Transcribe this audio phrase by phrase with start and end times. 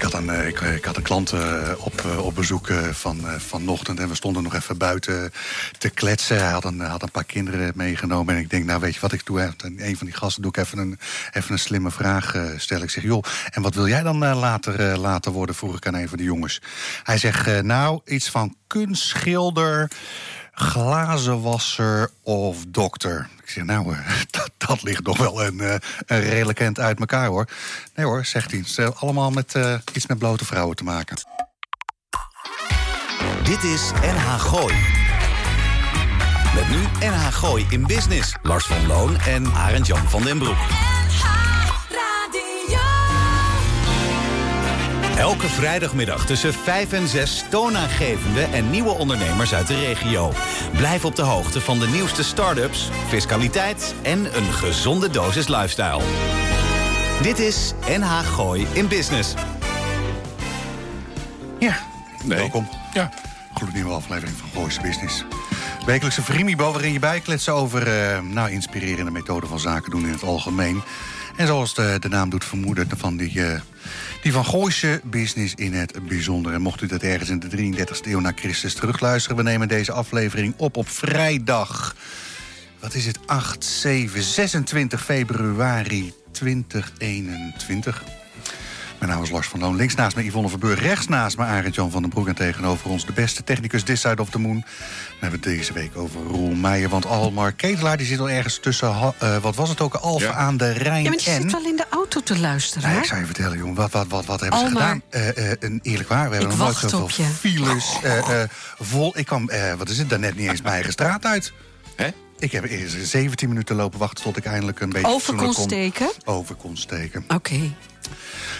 [0.00, 1.32] Ik had een, ik, ik had een klant
[1.76, 5.32] op, op bezoek van, vanochtend en we stonden nog even buiten
[5.78, 6.36] te kletsen.
[6.36, 9.12] Hij had een, had een paar kinderen meegenomen en ik denk, nou weet je wat
[9.12, 9.54] ik doe?
[9.76, 10.98] Een van die gasten doe ik even een,
[11.32, 12.82] even een slimme vraag stellen.
[12.82, 15.54] Ik zeg, joh, en wat wil jij dan later, later worden?
[15.54, 16.62] Vroeg ik aan een van de jongens.
[17.02, 19.90] Hij zegt, nou, iets van kunstschilder
[20.52, 23.28] glazenwasser of dokter.
[23.42, 23.96] Ik zeg, nou,
[24.30, 25.60] dat, dat ligt nog wel een,
[26.06, 27.48] een redelijk eind uit elkaar, hoor.
[27.94, 28.64] Nee hoor, zegt hij.
[28.74, 29.54] Het allemaal met
[29.92, 31.16] iets met blote vrouwen te maken.
[33.42, 34.74] Dit is NH Gooi.
[36.54, 38.34] Met nu NH Gooi in Business.
[38.42, 40.58] Lars van Loon en Arend Jan van den Broek.
[45.20, 50.32] Elke vrijdagmiddag tussen 5 en 6 toonaangevende en nieuwe ondernemers uit de regio.
[50.76, 56.02] Blijf op de hoogte van de nieuwste start-ups, fiscaliteit en een gezonde dosis lifestyle.
[57.22, 59.34] Dit is NH Gooi in Business.
[61.58, 61.76] Ja,
[62.26, 62.68] welkom.
[62.94, 63.10] Ja.
[63.72, 65.24] nieuwe aflevering van Gooise Business.
[65.86, 70.22] Wekelijkse Vrimibo waarin je bijkletsen over uh, nou, inspirerende methoden van zaken doen in het
[70.22, 70.82] algemeen.
[71.36, 73.34] En zoals de, de naam doet vermoeden van die...
[73.34, 73.60] Uh,
[74.22, 76.52] die van Gooise business in het bijzonder.
[76.52, 79.36] En mocht u dat ergens in de 33e eeuw na Christus terugluisteren...
[79.36, 81.94] we nemen deze aflevering op op vrijdag.
[82.78, 83.18] Wat is het?
[83.26, 88.02] 8, 7, 26 februari 2021.
[89.00, 89.76] Mijn naam is Lars van Loon.
[89.76, 90.80] Links naast me Yvonne Verburg.
[90.80, 92.28] Rechts naast me Arend Jan van den Broek.
[92.28, 94.56] En tegenover ons de beste technicus This Side of the Moon.
[94.56, 96.88] We hebben het deze week over Roel Meijer.
[96.88, 99.14] Want Almar Ketelaar die zit al ergens tussen...
[99.22, 99.94] Uh, wat was het ook?
[99.94, 101.42] Alfa aan de Rijn Ja, maar die en...
[101.42, 102.90] zit wel in de auto te luisteren.
[102.90, 103.74] Nee, ik zou je vertellen, jongen.
[103.74, 105.02] Wat, wat, wat, wat hebben ze gedaan?
[105.10, 107.96] Uh, uh, een eerlijk waar, we hebben nog nooit zoveel files.
[108.78, 109.18] vol.
[109.18, 111.52] Ik kwam, wat is het, daarnet niet eens mijn eigen straat uit.
[111.96, 112.08] Hè?
[112.38, 115.08] Ik heb eerst 17 minuten lopen wachten tot ik eindelijk een beetje...
[115.08, 116.10] Over kon steken?
[116.24, 117.24] Over kon steken.
[117.28, 117.74] Oké.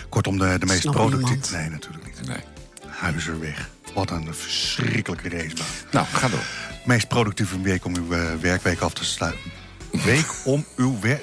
[0.08, 1.56] Kortom, de, de meest productieve...
[1.56, 2.28] Nee, natuurlijk niet.
[2.28, 2.42] Nee.
[2.86, 3.68] Huizenweg.
[3.94, 5.66] Wat een verschrikkelijke racebaan.
[5.90, 6.44] Nou, ga door.
[6.84, 8.08] Meest productieve week om uw
[8.40, 9.59] werkweek af te sluiten.
[9.92, 11.22] Week om uw werk...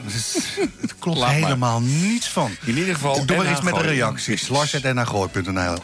[0.82, 2.52] Het klopt helemaal niets van.
[2.66, 3.26] In ieder geval...
[3.26, 4.48] Doe maar eens met de reacties.
[4.48, 5.78] Lars.nl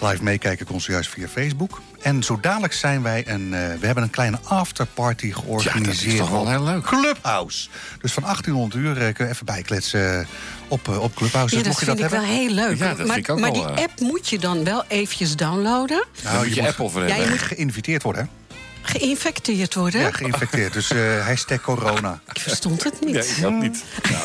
[0.00, 1.80] Live meekijken kon zojuist via Facebook.
[2.00, 3.42] En zo dadelijk zijn wij een...
[3.42, 6.00] Uh, we hebben een kleine afterparty georganiseerd.
[6.00, 6.82] Ja, dat is toch wel heel leuk.
[6.82, 7.68] Clubhouse.
[8.00, 10.26] Dus van 1800 uur uh, kun je even bijkletsen
[10.68, 11.56] op, uh, op Clubhouse.
[11.56, 12.20] Ja, dat vind je dat ik hebben?
[12.20, 12.78] wel heel leuk.
[12.78, 15.36] Ja, dat maar, vind ik ook maar wel, die app moet je dan wel eventjes
[15.36, 16.04] downloaden.
[16.24, 18.45] Nou, je, je moet, app over ja, je moet geïnviteerd worden, hè?
[18.86, 20.00] Geïnfecteerd worden?
[20.00, 20.72] Ja, geïnfecteerd.
[20.72, 22.20] Dus uh, hashtag corona.
[22.32, 23.14] Ik verstond het niet.
[23.14, 23.84] Nee, ik ook niet.
[24.02, 24.20] Ja.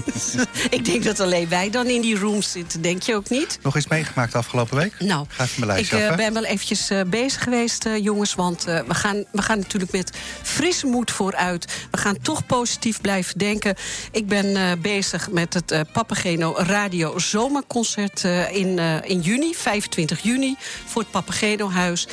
[0.76, 2.82] ik denk dat alleen wij dan in die rooms zitten.
[2.82, 3.58] Denk je ook niet?
[3.62, 4.94] Nog iets meegemaakt de afgelopen week?
[4.98, 8.34] Nou, Ga even mijn ik uh, ben wel eventjes uh, bezig geweest, jongens.
[8.34, 10.10] Want we, gaan, we gaan natuurlijk met
[10.42, 11.86] frisse moed vooruit.
[11.90, 13.74] We gaan toch positief blijven denken.
[14.10, 21.10] Ik ben bezig met het Papageno Radio Zomerconcert in, in juni, 25 juni, voor het
[21.10, 22.08] Papageno Huis.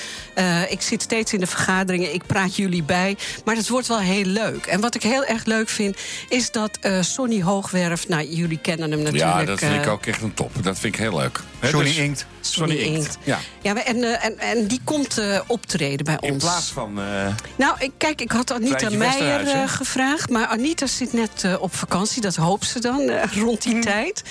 [0.69, 3.17] ik zit steeds in de vergadering ik praat jullie bij.
[3.45, 4.65] Maar het wordt wel heel leuk.
[4.65, 5.97] En wat ik heel erg leuk vind,
[6.29, 8.07] is dat uh, Sonny Hoogwerf...
[8.07, 9.39] nou, jullie kennen hem natuurlijk.
[9.39, 10.63] Ja, dat vind ik ook echt een top.
[10.63, 11.39] Dat vind ik heel leuk.
[11.59, 12.25] He, Sonny dus, Inkt.
[12.39, 13.17] Sonny, Inkt.
[13.23, 16.31] Ja, ja en, uh, en, en die komt uh, optreden bij ons.
[16.31, 16.93] In plaats van...
[17.55, 20.29] nou, ik, kijk, ik had Anita Meijer gevraagd.
[20.29, 22.21] Maar Anita zit net op vakantie.
[22.21, 23.11] Dat hoopt ze dan
[23.43, 24.23] rond die tijd.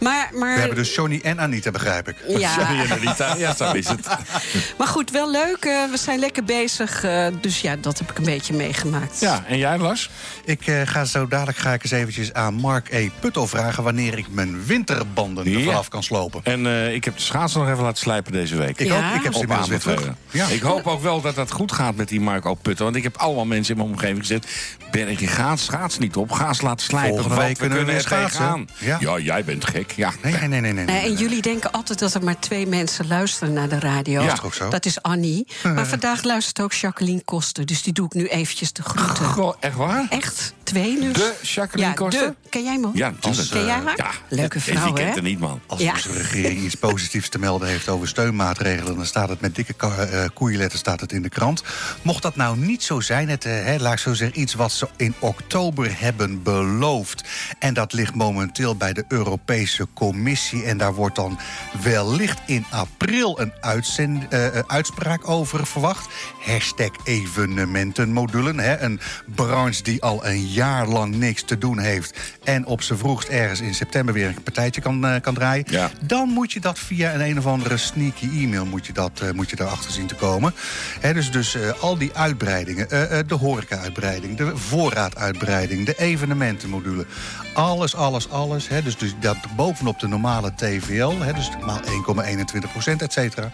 [0.00, 0.54] Maar, maar...
[0.54, 2.16] We hebben dus Sonny en Anita, begrijp ik.
[2.28, 2.52] Ja.
[2.52, 4.06] Sonny en Anita, ja, zo is het.
[4.78, 5.64] maar goed, wel leuk.
[5.90, 6.89] we zijn lekker bezig.
[7.04, 9.20] Uh, dus ja, dat heb ik een beetje meegemaakt.
[9.20, 10.10] Ja, en jij Lars?
[10.44, 13.08] Ik uh, ga zo dadelijk ga ik eens eventjes aan Mark E.
[13.20, 13.82] Putto vragen...
[13.82, 15.58] wanneer ik mijn winterbanden ja.
[15.58, 16.40] ervan kan slopen.
[16.44, 18.80] En uh, ik heb de schaatsen nog even laten slijpen deze week.
[18.80, 18.96] Ik, ja?
[18.96, 20.08] ook, ik heb ze inmiddels weer terug.
[20.30, 20.46] Ja.
[20.46, 22.54] Ik hoop ook wel dat dat goed gaat met die Mark O.
[22.54, 22.84] Putto.
[22.84, 24.46] Want ik heb allemaal mensen in mijn omgeving gezegd...
[24.90, 26.32] Berg, je gaat schaats niet op.
[26.32, 27.10] Ga eens laten slijpen.
[27.10, 28.68] Volgende week kunnen we, kunnen schaatsen.
[28.78, 28.96] Ja.
[29.00, 29.92] ja, jij bent gek.
[29.92, 30.12] Ja.
[30.22, 31.00] Nee, nee, nee, nee, nee, nee.
[31.00, 34.22] En jullie denken altijd dat er maar twee mensen luisteren naar de radio.
[34.22, 34.68] Ja, toch zo?
[34.68, 35.46] Dat is Annie.
[35.62, 37.66] Maar vandaag luistert ook Jacqueline Koster.
[37.66, 39.24] Dus die doe ik nu eventjes de groeten.
[39.24, 40.06] Goh, echt waar?
[40.10, 41.12] Echt, twee dus.
[41.12, 42.26] De Jacqueline ja, Koster?
[42.26, 42.48] De.
[42.48, 42.90] Ken jij hem?
[42.94, 43.50] Ja, natuurlijk.
[43.50, 43.96] Ken jij haar?
[43.96, 44.10] Ja.
[44.28, 44.88] Leuke vrouw, hè?
[44.88, 45.60] Ik kent er niet, man.
[45.66, 45.92] Als ja.
[45.92, 48.96] onze regering iets positiefs te melden heeft over steunmaatregelen...
[48.96, 51.62] dan staat het met dikke uh, koeienletters staat het in de krant.
[52.02, 54.40] Mocht dat nou niet zo zijn, het, uh, hè, laat ik zo zeggen...
[54.40, 57.24] iets wat ze in oktober hebben beloofd...
[57.58, 60.64] en dat ligt momenteel bij de Europese Commissie...
[60.64, 61.38] en daar wordt dan
[61.82, 66.08] wellicht in april een uitzend, uh, uitspraak over verwacht.
[66.40, 68.58] Hashtag evenementenmodulen.
[68.58, 69.00] Hè, een
[69.34, 72.18] branche die al een jaar lang niks te doen heeft...
[72.44, 75.64] en op zijn vroegst ergens in september weer een partijtje kan, uh, kan draaien...
[75.68, 75.90] Ja.
[76.00, 79.30] dan moet je dat via een een of andere sneaky e-mail moet je, dat, uh,
[79.30, 80.54] moet je daarachter zien te komen.
[81.00, 82.88] He, dus dus uh, al die uitbreidingen,
[83.26, 84.36] de horeca-uitbreiding...
[84.36, 87.06] de voorraaduitbreiding, de evenementenmodule...
[87.52, 88.68] alles, alles, alles.
[88.68, 93.52] He, dus, dus dat bovenop de normale TVL, he, dus maal 1,21 procent, et cetera...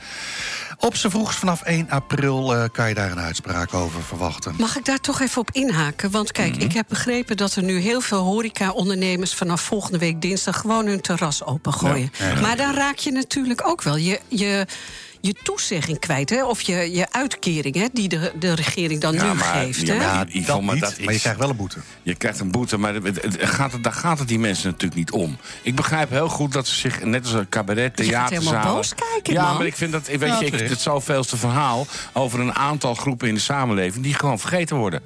[0.79, 4.55] Op z'n vroegst vanaf 1 april uh, kan je daar een uitspraak over verwachten.
[4.59, 6.11] Mag ik daar toch even op inhaken?
[6.11, 6.69] Want kijk, mm -hmm.
[6.69, 9.35] ik heb begrepen dat er nu heel veel horeca-ondernemers...
[9.35, 12.11] vanaf volgende week dinsdag gewoon hun terras opengooien.
[12.19, 12.29] Ja.
[12.29, 12.41] Ja.
[12.41, 14.21] Maar dan raak je natuurlijk ook wel je...
[14.29, 14.67] je
[15.27, 16.45] je toezegging kwijt, hè?
[16.45, 17.87] of je, je uitkering hè?
[17.93, 19.87] die de, de regering dan ja, nu maar, geeft.
[19.87, 19.99] Ja, hè?
[19.99, 21.79] maar, ja, dat maar, niet, is, maar je krijgt wel een boete.
[22.03, 24.95] Je krijgt een boete, maar het, het, gaat het, daar gaat het die mensen natuurlijk
[24.99, 25.37] niet om.
[25.63, 28.43] Ik begrijp heel goed dat ze zich, net als een cabaret, theaterzaal...
[28.43, 29.57] Je helemaal boos kijken, Ja, man.
[29.57, 31.87] maar ik vind dat, weet je, ik, het zoveelste verhaal...
[32.13, 35.03] over een aantal groepen in de samenleving die gewoon vergeten worden.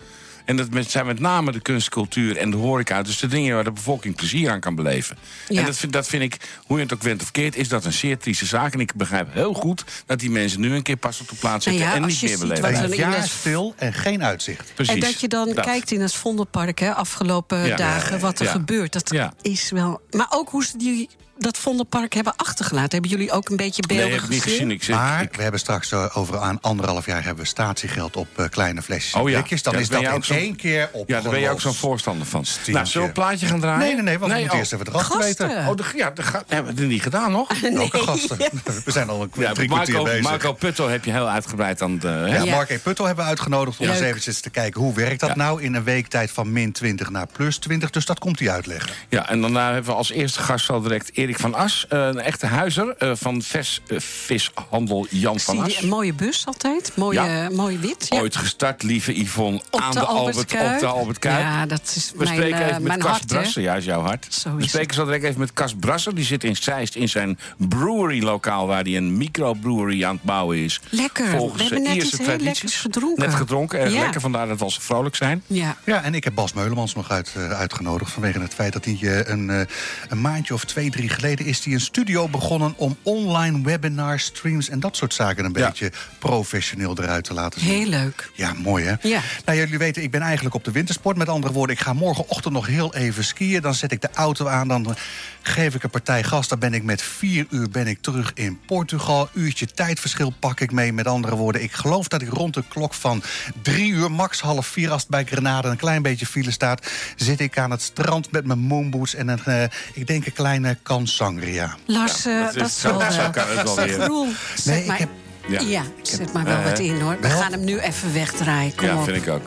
[0.50, 3.02] En dat zijn met name de kunstcultuur en de horeca.
[3.02, 5.16] Dus de dingen waar de bevolking plezier aan kan beleven.
[5.48, 5.60] Ja.
[5.60, 6.36] En dat vind, dat vind ik,
[6.66, 7.56] hoe je het ook went of keert...
[7.56, 8.72] is dat een zeer trieste zaak.
[8.74, 11.66] En ik begrijp heel goed dat die mensen nu een keer pas op de plaats
[11.66, 11.94] Nou zitten...
[11.96, 12.62] ja, en niet meer beleven.
[12.62, 14.72] wat Een er jaar stil en geen uitzicht.
[14.74, 14.94] Precies.
[14.94, 15.64] En dat je dan Dat.
[15.64, 17.76] kijkt in het Vondelpark hè, afgelopen Ja.
[17.76, 18.50] dagen wat er Ja.
[18.50, 18.92] gebeurt.
[18.92, 19.32] Dat Ja.
[19.42, 20.00] is wel.
[20.10, 21.08] Maar ook hoe ze die,
[21.40, 22.90] dat Vondelpark hebben achtergelaten.
[22.90, 24.70] Hebben jullie ook een beetje Nee, beelden heb ik niet gezien?
[24.70, 28.26] Ik Maar ik- we hebben straks eh, over aan anderhalf jaar hebben we statiegeld op
[28.36, 29.34] eh, kleine flesjes Oh ja.
[29.38, 29.62] blikjes.
[29.62, 31.08] Dan Ja, is dat in één keer op.
[31.08, 32.44] ja, daar ben je ook zo'n voorstander van.
[32.44, 32.72] Stientje.
[32.72, 33.78] Nou, zullen we een plaatje gaan draaien?
[33.80, 34.58] Nee, nee, nee, want we moeten oh.
[34.60, 35.20] eerst even eraf Gasten.
[35.48, 35.66] weten.
[35.68, 37.60] Oh, de, ja, de, hebben we het niet gedaan nog?
[37.60, 38.36] Welke gasten?
[38.84, 40.22] We zijn al een Ja, drie kwartier Marco, bezig.
[40.30, 42.04] Marco Putto heb je heel uitgebreid aan het...
[42.04, 42.26] eh, hè?
[42.36, 42.54] Ja, Ja.
[42.54, 42.78] Mark E.
[42.78, 44.80] Puttel hebben we uitgenodigd om eens eventjes te kijken...
[44.80, 47.90] hoe werkt dat nou in een week tijd van min 20 naar plus 20.
[47.90, 48.90] Dus dat komt hij uitleggen.
[49.08, 51.86] Ja, en daarna hebben we als eerste gast zo direct Erik van As.
[51.88, 55.82] eh, een echte huizer eh, van ves, eh, vishandel Jan van As.
[55.82, 56.92] een mooie bus altijd?
[56.96, 57.50] Mooie, Ja.
[57.50, 58.06] mooie wit.
[58.08, 58.20] Ja.
[58.20, 61.40] Ooit gestart, lieve Yvonne, Op aan de de, Albert Albert, op de Albert Kuip.
[61.40, 63.18] Ja, dat is We mijn, spreken eh, even met mijn Cas?
[63.26, 63.62] Brassen.
[63.62, 64.26] Ja, is jouw hart.
[64.30, 66.14] Zo We spreken zo direct even met Cas Brassen.
[66.14, 67.38] Die zit in Zeist in zijn
[67.84, 68.66] brewery-lokaal...
[68.66, 70.80] waar hij een microbrewery aan het bouwen is.
[70.88, 71.26] Lekker.
[71.26, 73.24] Volgens We hebben de net iets heel lekkers gedronken.
[73.26, 74.00] Net gedronken, erg Ja.
[74.00, 74.20] lekker.
[74.20, 75.42] Vandaar dat we al zo vrolijk zijn.
[75.46, 75.76] Ja.
[75.84, 78.12] Ja, en ik heb Bas Meulemans nog uit, eh, uitgenodigd...
[78.12, 79.60] vanwege het feit dat hij een, eh,
[80.08, 81.19] een maandje of twee, drie geleden...
[81.28, 84.68] is hij een studio begonnen om online webinars, streams...
[84.68, 85.66] en dat soort zaken een Ja.
[85.66, 87.70] beetje professioneel eruit te laten zien.
[87.70, 88.30] Heel leuk.
[88.34, 88.94] Ja, mooi hè?
[89.08, 89.20] Ja.
[89.44, 91.16] Nou, jullie weten, ik ben eigenlijk op de wintersport.
[91.16, 93.60] Met andere woorden, ik ga morgenochtend nog heel even skiën.
[93.62, 94.94] Dan zet ik de auto aan, dan
[95.42, 96.48] geef ik een partij gas.
[96.48, 99.28] Dan ben ik met vier uur ben ik terug in Portugal.
[99.32, 100.92] Uurtje tijdverschil pak ik mee.
[100.92, 103.22] Met andere woorden, ik geloof dat ik rond de klok van
[103.62, 104.10] drie uur...
[104.10, 106.86] max half vier, als het bij Grenade een klein beetje file staat...
[107.16, 110.76] zit ik aan het strand met mijn moonboots en een, eh, ik denk een kleine
[110.82, 111.76] kan sangria.
[111.86, 113.00] Lars, eh, dat dat, is- wel...
[113.00, 114.06] zo eh, kan het wel weer.
[114.06, 114.26] Roel,
[114.64, 115.08] Nee, ik heb-
[115.48, 115.60] Ja.
[115.60, 117.16] ja, zet maar wel eh, wat in, hoor.
[117.20, 118.74] We gaan hem nu even wegdraaien.
[118.74, 119.04] Kom Ja, op.
[119.04, 119.42] vind ik ook.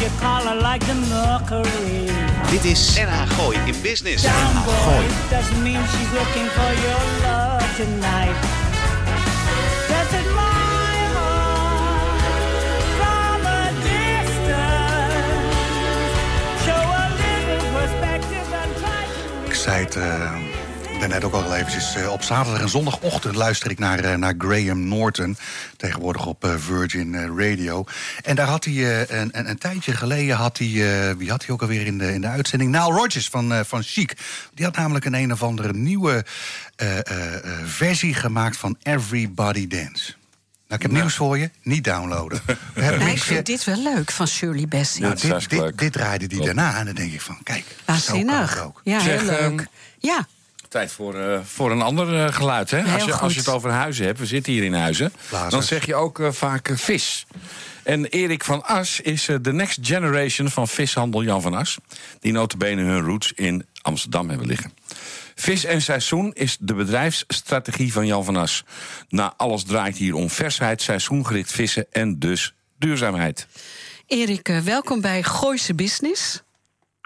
[0.00, 2.10] Your collar like the mercury.
[2.50, 4.24] Dit is NH Gooi in Business.
[4.24, 5.06] NH Gooi.
[5.30, 8.36] doesn't mean she's looking for your love tonight.
[9.88, 11.40] Just admire her
[12.98, 15.46] from a distance.
[16.64, 20.32] Show a little perspective and try to Ik zei het uh,
[20.98, 21.94] daarnet ook al eventjes.
[21.94, 25.36] eh, op zaterdag en zondagochtend luister ik naar, eh, naar Graham Norton.
[25.76, 27.84] Tegenwoordig op eh, Virgin eh, Radio.
[28.22, 30.36] En daar had hij eh, een, een, een tijdje geleden...
[30.36, 30.66] Had hij,
[31.08, 32.70] eh, wie had hij ook alweer in de, in de uitzending?
[32.70, 34.16] Nile Rodgers van, eh, van Chic.
[34.54, 36.24] Die had namelijk een een of andere nieuwe
[36.76, 40.12] eh, eh, eh, versie gemaakt van Everybody Dance.
[40.68, 41.50] Nou, ik heb nieuws voor je.
[41.62, 42.40] Niet downloaden.
[42.74, 45.00] We hebben Nee, ik vind dit wel leuk van Shirley Bassey.
[45.00, 45.14] nou,
[45.48, 46.76] dit, dit, draaide die daarna.
[46.78, 47.64] En dan denk ik van, kijk,
[48.00, 48.80] zo kan ook.
[48.84, 49.38] Ja, Zeg, heel leuk.
[49.40, 49.58] ehm,
[49.98, 50.26] ja,
[50.68, 52.70] Tijd voor, eh, voor een ander eh, geluid.
[52.70, 52.82] Hè?
[52.82, 55.12] Heel Als, je, als je het over huizen hebt, we zitten hier in huizen...
[55.28, 55.52] Blazers.
[55.52, 57.26] dan zeg je ook eh, vaak vis.
[57.82, 61.78] En Erik van As is de next generation van vishandel Jan van As...
[62.20, 64.72] die notabene hun roots in Amsterdam hebben liggen.
[65.34, 68.64] Vis en seizoen is de bedrijfsstrategie van Jan van As.
[69.08, 73.46] Na alles draait hier om versheid, seizoengericht vissen en dus duurzaamheid.
[74.06, 76.42] Erik, welkom bij Gooise Business.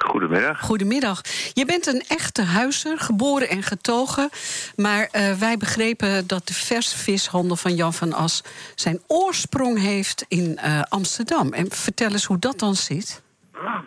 [0.05, 0.61] Goedemiddag.
[0.61, 1.21] Goedemiddag.
[1.53, 4.31] Je bent een echte huizer, geboren en getogen.
[4.77, 8.43] Maar eh, wij begrepen dat de versvishandel van Jan van As...
[8.75, 11.53] zijn oorsprong heeft in eh, Amsterdam.
[11.53, 13.23] En vertel eens hoe dat dan zit.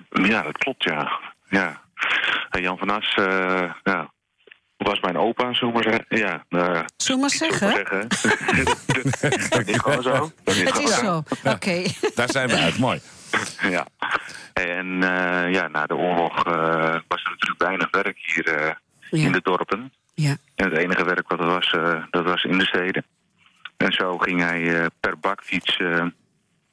[0.09, 1.19] Ja, dat klopt, ja.
[1.49, 1.81] ja.
[2.49, 4.13] Jan van As, eh, ja,
[4.77, 6.05] was mijn opa, zullen we maar zeggen.
[6.17, 8.07] Ja, Zullen we maar niet zullen we zeggen?
[8.09, 9.49] zeggen.
[9.49, 10.31] dat is gewoon zo.
[10.43, 11.23] Dat Het gewoon is zo.
[11.43, 11.83] Oké.
[12.15, 13.01] Daar zijn we uit, mooi.
[13.75, 13.87] Ja.
[14.53, 18.71] En eh, ja, na de oorlog eh, was er natuurlijk weinig werk hier eh,
[19.09, 19.25] Ja.
[19.25, 19.93] in de dorpen.
[20.13, 20.35] Ja.
[20.55, 21.71] En het enige werk wat er was,
[22.09, 23.05] dat was in de steden.
[23.77, 25.77] En zo ging hij per bakfiets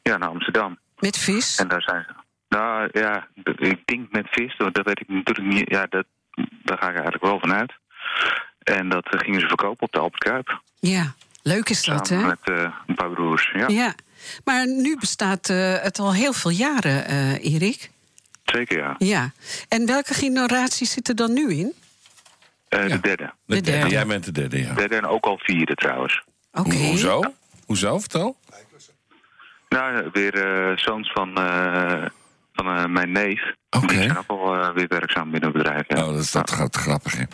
[0.02, 0.78] ja, naar Amsterdam.
[0.98, 1.56] Met vis?
[1.58, 2.14] En daar zijn ze.
[2.48, 5.70] Nou ja, ik denk met vis, dat weet ik natuurlijk niet.
[5.70, 6.04] Ja, dat,
[6.62, 7.72] daar ga ik eigenlijk wel van uit.
[8.62, 10.60] En dat gingen ze verkopen op de Albert Kuip.
[10.80, 11.14] Ja.
[11.42, 12.26] Leuk is dat, hè?
[12.26, 12.38] Met
[12.86, 13.50] een paar broers.
[13.54, 13.94] Ja, Ja.
[14.44, 17.90] Maar nu bestaat eh, het al heel veel jaren, eh, Erik.
[18.44, 18.94] zeker ja.
[18.98, 19.32] Ja.
[19.68, 21.72] En welke generatie zit er dan nu in?
[22.68, 22.94] Eh, Ja.
[22.96, 23.32] De derde.
[23.46, 23.88] De De derde.
[23.90, 24.74] Jij bent de derde, ja.
[24.74, 26.22] derde en ook al vierde trouwens.
[26.52, 26.76] Oké.
[26.76, 27.20] Hoezo?
[27.66, 27.98] Hoezo?
[27.98, 28.36] Vertel.
[29.68, 32.04] Nou, weer eh, zoons van, eh,
[32.52, 33.54] van eh, mijn neef.
[33.70, 33.86] Oké.
[33.86, 35.84] Die zijn ook al eh, weer werkzaam binnen het bedrijf.
[35.88, 36.06] Ja.
[36.06, 37.24] Oh, dat is dat gaat grappig, hè.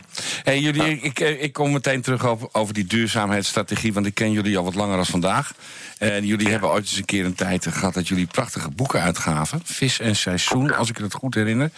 [0.42, 3.92] Hey, jullie, ik, ik, ik kom meteen terug over, over die duurzaamheidsstrategie...
[3.92, 5.52] want ik ken jullie al wat langer dan vandaag.
[5.98, 7.94] En jullie hebben ooit eens een keer een tijd gehad...
[7.94, 9.60] dat jullie prachtige boeken uitgaven.
[9.64, 11.70] Vis en Seizoen, als ik het goed herinner.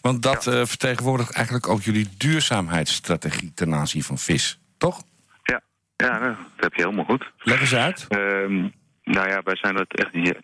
[0.00, 3.52] Want dat eh, vertegenwoordigt eigenlijk ook jullie duurzaamheidsstrategie...
[3.54, 5.02] ten aanzien van vis, toch?
[5.42, 5.60] Ja,
[5.96, 7.32] ja dat heb je helemaal goed.
[7.38, 8.06] Leg eens uit.
[8.08, 8.68] Ehm,
[9.06, 10.38] nou ja, wij zijn dat echt, hier-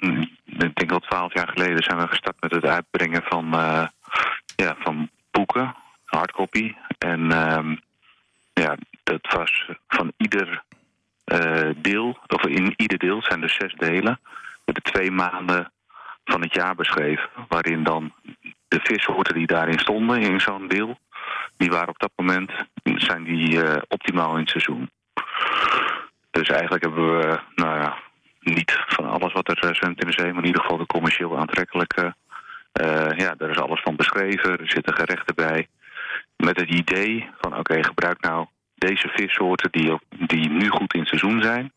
[0.47, 3.87] ik denk al twaalf jaar geleden zijn we gestart met het uitbrengen van, eh,
[4.57, 6.75] ja, van boeken, hardcopy.
[6.99, 7.77] En ehm,
[8.53, 10.63] ja, dat was van ieder
[11.25, 14.21] eh, deel, of in ieder deel zijn er zes delen,
[14.65, 15.73] met de twee maanden
[16.25, 18.13] van het jaar beschreven, waarin dan
[18.69, 20.99] de vissoorten die daarin stonden in zo'n deel,
[21.57, 22.51] die waren op dat moment,
[22.83, 24.91] zijn die eh, optimaal in het seizoen.
[26.31, 27.97] Dus eigenlijk hebben we, nou ja,
[28.43, 30.87] niet van alles wat er eh, zwemt in de zee, maar in ieder geval de
[30.87, 32.15] commercieel aantrekkelijke.
[32.73, 35.69] eh, ja, daar is alles van beschreven, er zitten gerechten bij.
[36.37, 41.09] Met het idee van, oké, gebruik nou deze vissoorten die, die nu goed in het
[41.09, 41.73] seizoen zijn.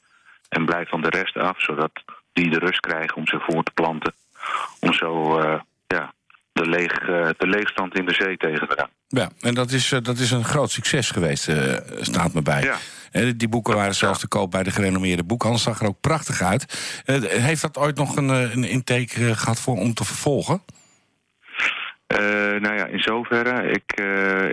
[0.50, 1.92] En blijf van de rest af, zodat
[2.34, 4.14] die de rust krijgen om zich voor te planten.
[4.80, 6.14] Om zo, eh, ja,
[6.52, 6.94] de, leeg,
[7.38, 8.90] de leegstand in de zee tegen te gaan.
[9.08, 11.52] Ja, en dat is, dat is een groot succes geweest,
[12.02, 12.62] staat me bij.
[12.64, 12.78] Ja.
[13.16, 15.60] Die boeken waren zelfs te koop bij de gerenommeerde boekhandel.
[15.62, 17.02] Zag er ook prachtig uit.
[17.06, 20.62] Eh, heeft dat ooit nog een, eh, een intake eh, gehad voor om te vervolgen?
[22.08, 22.18] Eh,
[22.60, 23.92] nou ja, in zoverre, ik,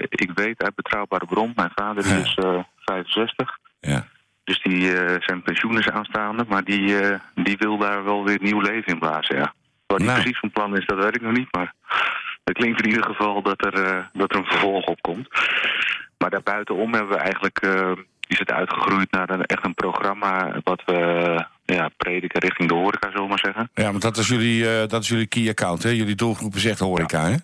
[0.08, 2.16] ik weet uit betrouwbare bron, mijn vader Ja.
[2.16, 3.58] is eh 65.
[3.80, 4.06] Ja.
[4.44, 6.96] Dus die, zijn pensioen is aanstaande, maar die,
[7.34, 9.54] die wil daar wel weer nieuw leven in blazen, ja.
[9.86, 10.20] Wat die Nou.
[10.20, 11.74] precies van plan is, dat weet ik nog niet, maar
[12.44, 15.28] het klinkt in ieder geval dat er, dat er een vervolg op komt.
[16.18, 17.60] Maar daarbuitenom hebben we eigenlijk,
[18.32, 23.06] is het uitgegroeid naar een, echt een programma wat we ja, prediken richting de horeca,
[23.10, 23.70] zullen we maar zeggen.
[23.74, 25.88] Ja, want dat is jullie, eh, dat is jullie key account, hè?
[25.88, 27.36] Jullie doelgroep is echt horeca, hè?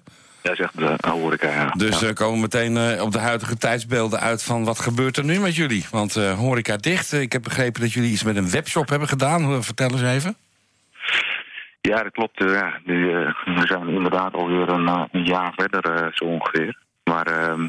[0.42, 1.70] Ja, zegt de horeca, ja.
[1.76, 2.06] Dus ja.
[2.06, 5.40] eh komen we meteen eh, op de huidige tijdsbeelden uit van wat gebeurt er nu
[5.40, 5.86] met jullie?
[5.90, 7.12] Want horeca dicht.
[7.12, 9.62] Ik heb begrepen dat jullie iets met een webshop hebben gedaan.
[9.64, 10.36] Vertel eens even.
[11.80, 12.38] Ja, dat klopt.
[12.38, 12.78] Ja.
[12.84, 13.06] Nu,
[13.44, 16.76] we zijn inderdaad alweer een, een jaar verder, zo ongeveer.
[17.04, 17.68] Maar ehm,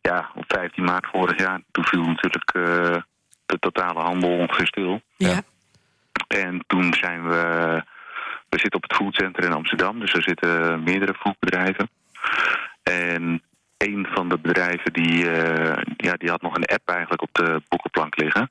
[0.00, 3.02] ja, op 15 maart vorig jaar, toen viel natuurlijk eh,
[3.46, 5.00] de totale handel ongeveer stil.
[5.16, 5.42] Ja.
[6.28, 7.82] En toen zijn we...
[8.48, 11.90] We zitten op het foodcenter in Amsterdam, dus er zitten meerdere foodbedrijven.
[12.82, 13.42] En
[13.76, 17.62] een van de bedrijven die, eh, ja, die had nog een app eigenlijk op de
[17.68, 18.50] boekenplank liggen.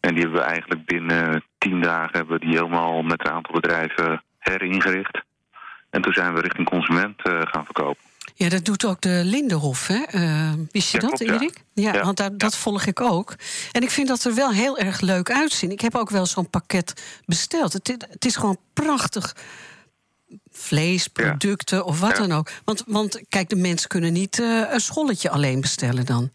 [0.00, 3.54] En die hebben we eigenlijk binnen tien dagen hebben we die helemaal met een aantal
[3.54, 5.20] bedrijven heringericht.
[5.90, 8.02] En toen zijn we richting consument eh, gaan verkopen.
[8.38, 10.02] Ja, dat doet ook de Lindenhof, hè?
[10.10, 11.40] Eh, wist je Ja, dat, klopt.
[11.42, 11.64] Erik?
[11.74, 12.04] Ja, Ja.
[12.04, 13.34] want daar, dat volg ik ook.
[13.72, 15.70] En ik vind dat er wel heel erg leuk uitzien.
[15.70, 17.72] Ik heb ook wel zo'n pakket besteld.
[17.72, 19.36] Het, het is gewoon prachtig.
[20.50, 22.50] Vlees, producten of wat dan ook.
[22.64, 26.30] Want, want kijk, de mensen kunnen niet eh, een scholletje alleen bestellen dan.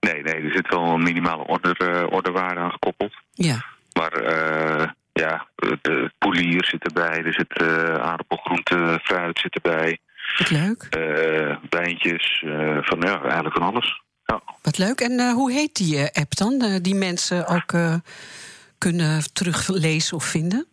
[0.00, 3.12] Nee, nee, er zit wel een minimale order, eh, orderwaarde aan gekoppeld.
[3.32, 5.46] Ja, Maar eh, ja,
[5.82, 9.98] de poelier zit erbij, er zit eh aardappelgroente, fruit zit erbij.
[10.38, 10.82] Wat leuk.
[10.90, 14.02] eh wijntjes, eh, van ja, eigenlijk van alles.
[14.24, 14.42] Ja.
[14.62, 15.00] Wat leuk.
[15.00, 16.60] En eh, hoe heet die app dan?
[16.62, 17.94] eh, die mensen ook eh,
[18.78, 20.66] kunnen teruglezen of vinden?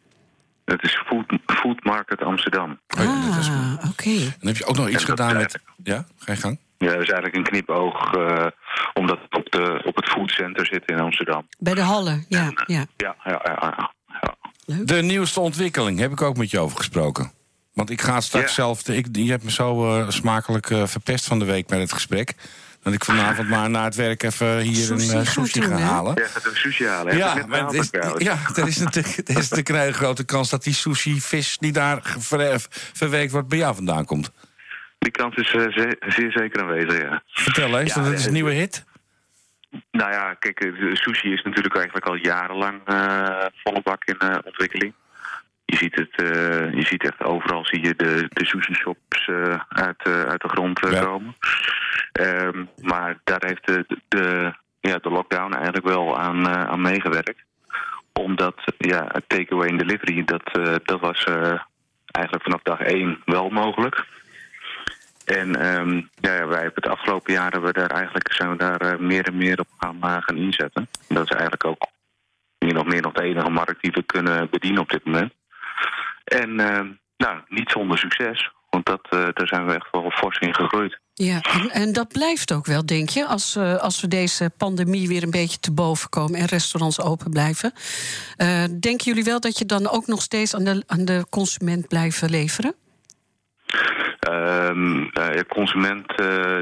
[0.65, 2.79] Het is Food, Food Market Amsterdam.
[2.98, 4.13] Oh ah, oké.
[4.20, 5.60] Dan heb je ook nog iets En gedaan met...
[5.84, 6.60] Ja, ga je gang.
[6.77, 8.46] Ja, dat is eigenlijk een knipoog, eh,
[8.94, 11.48] omdat het op, de, op het foodcenter zit in Amsterdam.
[11.58, 12.51] Bij de Halle, ja.
[12.65, 12.86] ja.
[12.98, 13.74] Ja, ja, ja.
[13.77, 13.91] ja,
[14.65, 14.75] ja.
[14.84, 17.32] De nieuwste ontwikkeling heb ik ook met je over gesproken.
[17.79, 18.53] Want ik ga straks Ja.
[18.53, 18.88] zelf...
[18.88, 22.33] Ik, je hebt me zo eh, smakelijk eh, verpest van de week bij het gesprek...
[22.83, 25.77] dat ik vanavond maar na het werk even hier Sushi een eh, sushi doen, ga
[25.77, 26.13] halen.
[26.15, 27.17] Jij gaat een sushi halen?
[27.17, 30.63] Ja, Dat is maar ja, er is natuurlijk er is natuurlijk een grote kans dat
[30.63, 34.31] die sushi-vis die daar ver, verwerkt wordt bij jou vandaan komt.
[35.00, 37.24] Die kans is eh, ze- zeer zeker aanwezig, ja.
[37.27, 38.83] Vertel eens, Ja, dat is een nieuwe hit.
[39.91, 44.17] Nou ja, kijk, eh, de sushi is natuurlijk eigenlijk al jarenlang eh, volle bak in
[44.19, 44.93] eh, ontwikkeling.
[45.70, 49.60] Je ziet het, eh, je ziet echt overal zie je de, de sushi shops eh,
[49.70, 51.04] uit, eh, uit de grond Ja.
[51.04, 51.36] komen.
[52.12, 57.44] Ehm, maar daar heeft de, de, ja, de lockdown eigenlijk wel aan, aan meegewerkt.
[58.14, 60.52] Omdat ja, het takeaway en delivery, dat,
[60.84, 61.24] dat was
[62.12, 64.06] eigenlijk vanaf dag één wel mogelijk.
[65.26, 69.02] En ehm, ja, wij hebben het afgelopen jaar hebben we daar eigenlijk zijn we daar
[69.02, 70.88] meer en meer op gaan, gaan inzetten.
[71.08, 71.88] Dat is eigenlijk ook
[72.58, 75.34] meer of meer nog de enige markt die we kunnen bedienen op dit moment.
[76.29, 80.39] En ehm, nou, niet zonder succes, want dat, eh, daar zijn we echt wel fors
[80.39, 81.00] in gegroeid.
[81.21, 85.07] Ja, en, en dat blijft ook wel, denk je, als, eh, als we deze pandemie
[85.07, 87.74] weer een beetje te boven komen en restaurants open blijven.
[88.38, 91.88] Eh, denken jullie wel dat je dan ook nog steeds aan de, aan de consument
[91.88, 92.75] blijft leveren?
[94.19, 96.07] Ehm, eh, consument,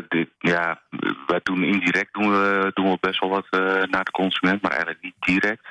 [0.07, 0.81] dit, ja,
[1.27, 3.47] wij doen indirect doen we, doen we best wel wat
[3.89, 5.65] naar de consument, maar eigenlijk niet direct.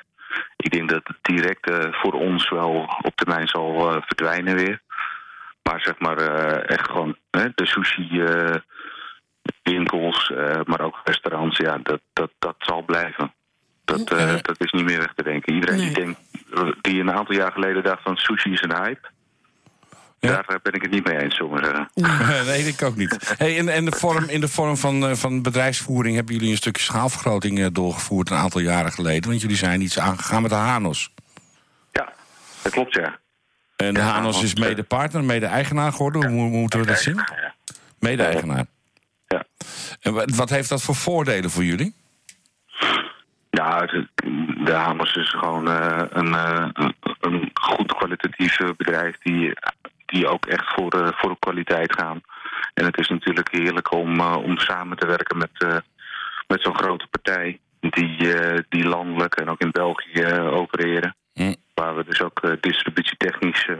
[0.55, 4.81] Ik denk dat het direct eh, voor ons wel op termijn zal eh, verdwijnen weer.
[5.63, 8.23] Maar zeg maar eh, echt gewoon hè, de sushi
[9.63, 10.31] winkels,
[10.65, 13.33] maar ook restaurants, ja, dat, dat, dat zal blijven.
[13.85, 14.07] Dat,
[14.41, 15.53] dat is niet meer weg te denken.
[15.53, 16.19] Iedereen die, denkt,
[16.81, 19.09] die een aantal jaar geleden dacht van sushi is een hype.
[20.19, 20.29] Ja.
[20.29, 21.89] Daar eh, ben ik het niet mee eens, zullen we zeggen.
[22.51, 23.35] nee, ik ook niet.
[23.37, 26.57] Hey, en en de vorm, in de vorm van, eh, van bedrijfsvoering hebben jullie een
[26.57, 29.29] stukje schaalvergroting eh, doorgevoerd een aantal jaren geleden.
[29.29, 31.13] Want jullie zijn iets aangegaan met de Hanos.
[31.91, 32.13] Ja,
[32.61, 33.19] dat klopt, ja.
[33.75, 36.29] En de Ja, Hanos is want, mede partner, mede eigenaar geworden.
[36.29, 37.23] Hoe, hoe moeten we dat zien?
[37.99, 38.65] Mede eigenaar.
[39.27, 39.43] Ja.
[39.99, 41.93] En wat, heeft dat voor voordelen voor jullie?
[43.49, 43.85] Ja,
[44.63, 46.67] de Hamers is gewoon eh, een, eh,
[47.19, 49.53] een, goed kwalitatief bedrijf die,
[50.07, 52.21] die ook echt voor, de voor de kwaliteit gaan.
[52.73, 55.77] En het is natuurlijk heerlijk om, eh, om samen te werken met, eh,
[56.47, 61.15] met zo'n grote partij die, eh, die landelijk en ook in België eh, opereren.
[61.73, 63.79] Waar we dus ook eh, distributietechnisch eh,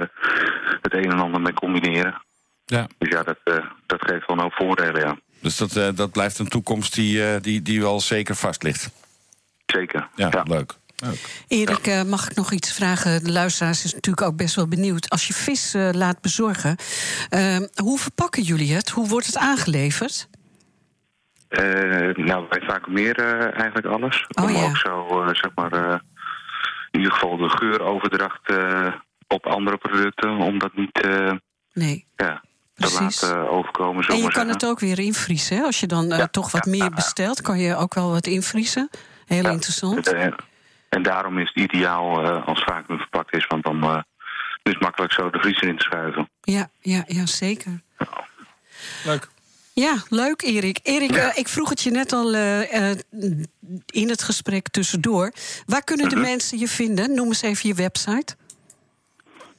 [0.82, 2.22] het een en ander mee combineren.
[2.66, 2.88] Ja.
[2.98, 5.18] Dus ja, dat, eh, dat geeft wel een hoop voordelen, ja.
[5.42, 8.90] Dus dat, eh, dat blijft een toekomst die, eh, die, die wel zeker vast ligt.
[9.66, 10.08] Zeker.
[10.16, 10.74] Ja, leuk.
[11.48, 13.24] Erik, eh, mag ik nog iets vragen?
[13.24, 15.10] De luisteraars is natuurlijk ook best wel benieuwd.
[15.10, 16.76] Als je vis eh, laat bezorgen,
[17.30, 18.90] eh, hoe verpakken jullie het?
[18.90, 20.28] Hoe wordt het aangeleverd?
[21.48, 21.62] Eh,
[22.16, 24.26] nou, wij vacuümeren eigenlijk alles.
[24.28, 24.64] Oh, om ja.
[24.64, 26.00] ook zo, zeg maar, eh,
[26.92, 28.94] in ieder geval de geuroverdracht eh,
[29.28, 31.32] op andere producten, om dat niet eh,
[31.74, 32.06] Nee.
[32.16, 32.42] ja,
[32.74, 33.22] te Precies.
[33.22, 34.08] laten overkomen.
[34.08, 34.50] En je kan zeggen.
[34.54, 35.58] het ook weer invriezen.
[35.58, 35.64] hè?
[35.64, 38.90] Als je dan Ja, toch wat ja, meer bestelt, kan je ook wel wat invriezen.
[39.26, 39.50] Heel Ja.
[39.50, 40.14] interessant.
[40.90, 43.98] En daarom is het ideaal eh, als vacuüm verpakt is, want dan eh,
[44.64, 46.30] is het makkelijk zo de vriezer in te schuiven.
[46.42, 47.82] Ja, ja, ja zeker.
[49.06, 49.28] Leuk.
[49.74, 50.80] Ja, leuk Erik.
[50.84, 51.32] Erik, Ja.
[51.32, 52.98] eh, ik vroeg het je net al eh, eh,
[53.86, 55.32] in het gesprek tussendoor.
[55.66, 56.26] Waar kunnen de Mhm.
[56.26, 57.14] mensen je vinden?
[57.14, 58.36] Noem eens even je website.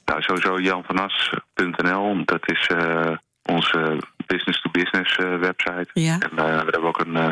[0.05, 3.11] Nou, sowieso janvanas.nl, dat is eh,
[3.43, 5.87] onze business-to-business eh, website.
[5.93, 6.13] Ja.
[6.19, 7.29] En we hebben ook een, eh,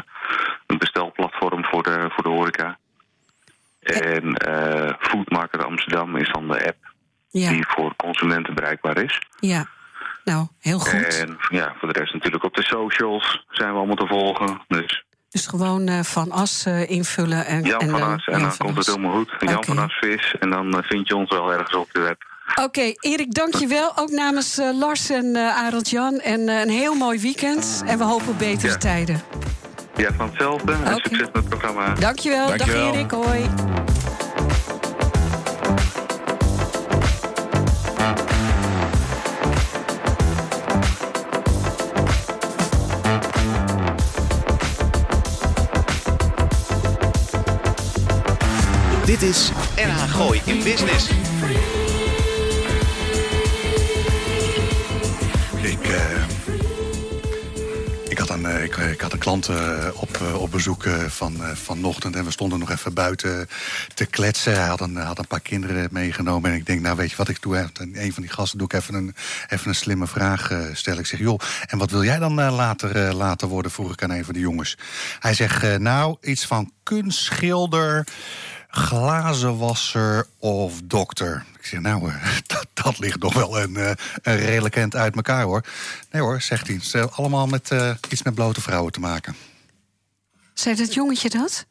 [0.67, 2.77] een bestelplatform voor de, voor de horeca.
[3.91, 6.77] En eh Food Market Amsterdam is dan de app
[7.29, 9.21] Ja, die voor consumenten bereikbaar is.
[9.39, 9.67] ja.
[10.23, 11.17] Nou, heel goed.
[11.19, 14.61] En ja, voor de rest natuurlijk op de socials zijn we allemaal te volgen.
[14.67, 17.45] Dus Dus gewoon eh, van as eh, invullen.
[17.45, 19.31] En, Jan en, van As, en Jan dan komt het helemaal goed.
[19.39, 19.65] Jan Oké.
[19.65, 22.23] van As Vis, en dan vind je ons wel ergens op de web.
[22.65, 23.97] Oké, Erik, dankjewel.
[23.97, 26.19] Ook namens Lars en Arend Jan.
[26.19, 27.83] En een heel mooi weekend.
[27.85, 28.77] En we hopen op betere Ja.
[28.77, 29.21] tijden.
[29.97, 30.71] Ja, van hetzelfde.
[30.71, 31.93] En succes met het programma.
[31.93, 32.47] Dankjewel.
[32.47, 32.85] Dankjewel.
[32.85, 33.49] Dag Erik, hoi.
[49.05, 51.09] Dit is NH Gooi in Business.
[58.67, 62.15] Ik, had een, eh, ik, had een klant eh, op, eh, op bezoek van, vanochtend.
[62.15, 63.49] En we stonden nog even buiten
[63.93, 64.53] te kletsen.
[64.53, 66.51] Hij had een, had een paar kinderen meegenomen.
[66.51, 67.57] En ik denk, nou weet je wat ik doe?
[67.57, 69.15] Een een van die gasten doe ik even een,
[69.47, 70.99] even een slimme vraag stellen.
[70.99, 73.71] Ik zeg, joh, en wat wil jij dan later, later worden?
[73.71, 74.77] Vroeg ik aan een van de jongens.
[75.19, 78.07] Hij zegt, nou, iets van kunstschilder
[78.77, 81.45] glazenwasser of dokter.
[81.59, 85.15] Ik zeg, nou, eh, dat, dat ligt nog wel een, eh, een redelijk eind uit
[85.15, 85.63] elkaar, hoor.
[86.11, 86.75] Nee hoor, zegt hij.
[86.75, 89.35] Het is allemaal met eh, iets met blote vrouwen te maken.
[90.53, 91.65] Zei dat jongetje dat?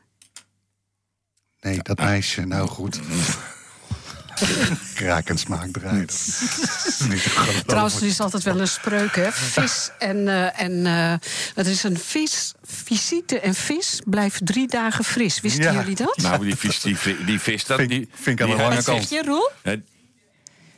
[1.61, 3.01] Nee, dat meisje, nou goed.
[4.95, 6.07] Kraak en smaak draaien.
[7.67, 9.33] Trouwens, er is altijd wel een spreuk, hè?
[9.33, 10.29] Vis en.
[10.29, 11.15] eh en eh,
[11.55, 12.53] het is een vis.
[12.63, 15.41] Visite en vis blijft drie dagen fris.
[15.41, 15.73] Wisten Ja.
[15.73, 16.17] jullie dat?
[16.17, 18.75] Nou, die vis, die, die vis dat, Vind- die, vind ik aan die de lange
[18.77, 19.09] Wat kant.
[19.09, 19.51] zeg je, Roel?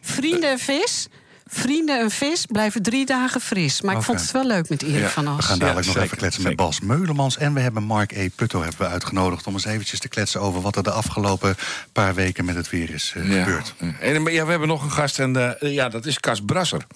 [0.00, 1.06] Vrienden en vis
[1.50, 3.80] Vrienden en vis blijven drie dagen fris.
[3.80, 5.36] Maar ik vond het wel leuk met Erik van As.
[5.36, 7.36] We gaan dadelijk nog even kletsen met Bas Meulemans.
[7.36, 8.28] En we hebben Mark E.
[8.28, 9.46] Putto hebben we uitgenodigd...
[9.46, 11.56] om eens eventjes te kletsen over wat er de afgelopen
[11.92, 13.74] paar weken met het weer is uh, gebeurd.
[14.00, 16.86] En, ja, we hebben nog een gast en uh, ja, dat is Cas Brasser.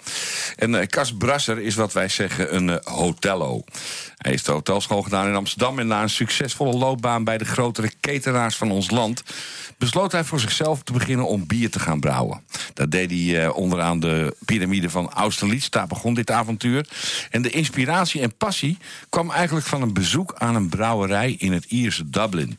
[0.56, 3.64] En uh, Cas Brasser is wat wij zeggen een hotello.
[4.16, 5.78] Hij heeft de hotelschool gedaan in Amsterdam...
[5.78, 9.22] en na een succesvolle loopbaan bij de grotere ketenaars van ons land...
[9.78, 12.42] besloot hij voor zichzelf te beginnen om bier te gaan brouwen.
[12.74, 15.68] Dat deed hij uh, onderaan de piramide van Austerlitz.
[15.68, 16.86] Daar begon dit avontuur.
[17.30, 18.78] En de inspiratie en passie
[19.08, 21.36] kwam eigenlijk van een bezoek aan een brouwerij...
[21.38, 22.58] in het Ierse Dublin.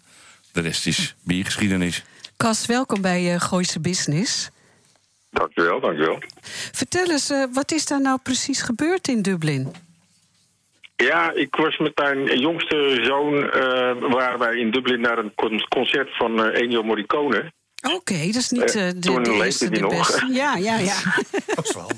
[0.52, 2.04] De rest is biergeschiedenis.
[2.38, 4.50] Cas, welkom bij uh, Gooise Business.
[5.30, 6.20] Dankjewel, dankjewel.
[6.72, 9.76] Vertel eens, uh, wat is daar nou precies gebeurd in Dublin?
[10.96, 13.34] Ja, ik was met mijn jongste zoon...
[13.34, 15.34] Uh, waren wij in Dublin naar een
[15.70, 17.52] concert van uh, Ennio Morricone.
[17.84, 19.98] Oké, okay, dat is niet uh, de, Toen de eerste, die de nog.
[19.98, 20.28] beste.
[20.42, 20.96] Ja, ja, ja.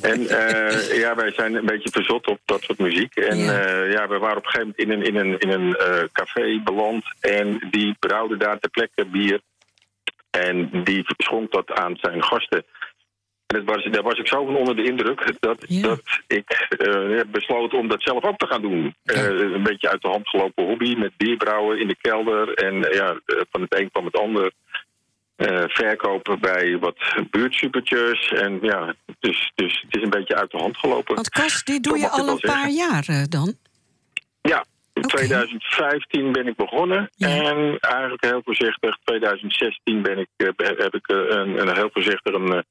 [0.12, 3.16] en uh, ja, wij zijn een beetje verzot op dat soort muziek.
[3.16, 5.50] En ja, uh, ja we waren op een gegeven moment in een, in een, in
[5.50, 7.04] een uh, café beland.
[7.20, 9.42] En die brouwde daar ter plekke bier.
[10.30, 12.66] En die schonk dat aan zijn gasten.
[13.48, 15.82] En was, daar was ik zo van onder de indruk dat, ja.
[15.82, 18.96] dat ik uh, heb besloten om dat zelf ook te gaan doen.
[19.04, 19.30] Ja.
[19.30, 22.54] Uh, een beetje uit de hand gelopen hobby met bierbrouwen in de kelder.
[22.54, 24.52] En uh, ja, van het een kwam het ander.
[25.68, 26.98] Verkopen bij wat
[27.30, 28.28] buurtsupertjes.
[28.28, 31.16] En ja, dus, dus het is een beetje uit de hand gelopen.
[31.16, 33.56] Want Kas, die doe je al een paar jaar dan?
[34.42, 35.26] Ja, in okay.
[35.26, 37.10] 2015 ben ik begonnen.
[37.16, 37.28] Ja.
[37.28, 42.64] En eigenlijk heel voorzichtig, 2016 ben ik, heb ik een, een heel voorzichtig een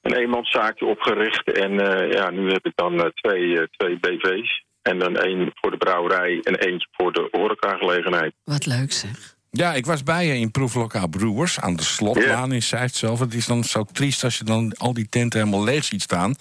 [0.00, 1.52] een eenmanszaakje opgericht.
[1.52, 4.64] En uh, ja, nu heb ik dan twee, twee BV's.
[4.82, 8.34] En dan één voor de brouwerij en eentje voor de horecagelegenheid.
[8.44, 9.38] Wat leuk zeg.
[9.50, 12.52] Ja, ik was bij je in proeflokaal Brewers aan de Slotlaan yeah.
[12.52, 13.20] in Zeist zelf.
[13.20, 16.34] Het is dan zo triest als je dan al die tenten helemaal leeg ziet staan.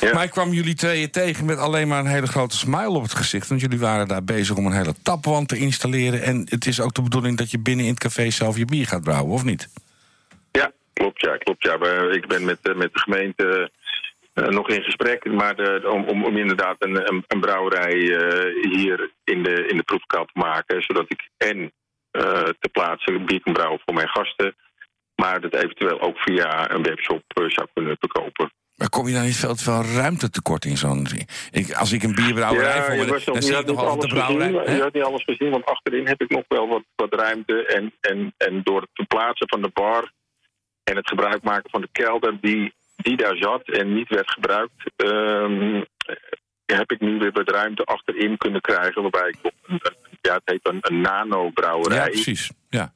[0.00, 0.14] Yeah.
[0.14, 3.14] Maar ik kwam jullie tweeën tegen met alleen maar een hele grote smile op het
[3.14, 3.48] gezicht.
[3.48, 6.22] Want jullie waren daar bezig om een hele tapwand te installeren.
[6.22, 8.86] En het is ook de bedoeling dat je binnen in het café zelf je bier
[8.86, 9.68] gaat brouwen, of niet?
[10.50, 11.62] Ja, Klopt, ja, klopt.
[11.62, 11.74] Ja.
[12.10, 13.70] Ik ben met, met de gemeente
[14.34, 18.76] uh, nog in gesprek, maar de, om, om, om, inderdaad een, een, een brouwerij uh,
[18.76, 21.72] hier in de, in de proefkaal te maken, zodat ik en
[22.58, 24.56] te plaatsen bier kan brouwen voor mijn gasten,
[25.14, 28.52] maar dat eventueel ook via een webshop zou kunnen verkopen.
[28.74, 31.06] Maar kom je dan niet veel te veel ruimte tekort in zo'n...
[31.74, 34.52] Als ik een bierbrouwerij ja, voor me, dan zie ik nog altijd de brouwerij.
[34.52, 37.66] Gezien, je had niet alles gezien, want achterin heb ik nog wel wat, wat ruimte.
[37.66, 40.12] En, en, en door het verplaatsen van de bar
[40.84, 44.90] en het gebruik maken van de kelder die, die daar zat en niet werd gebruikt,
[44.96, 45.84] um,
[46.66, 49.02] heb ik nu weer wat ruimte achterin kunnen krijgen.
[49.02, 49.52] Waarbij ik,
[50.26, 51.96] ja, het heet een, een nano-brouwerij.
[51.96, 52.50] Ja, precies.
[52.68, 52.92] Ja.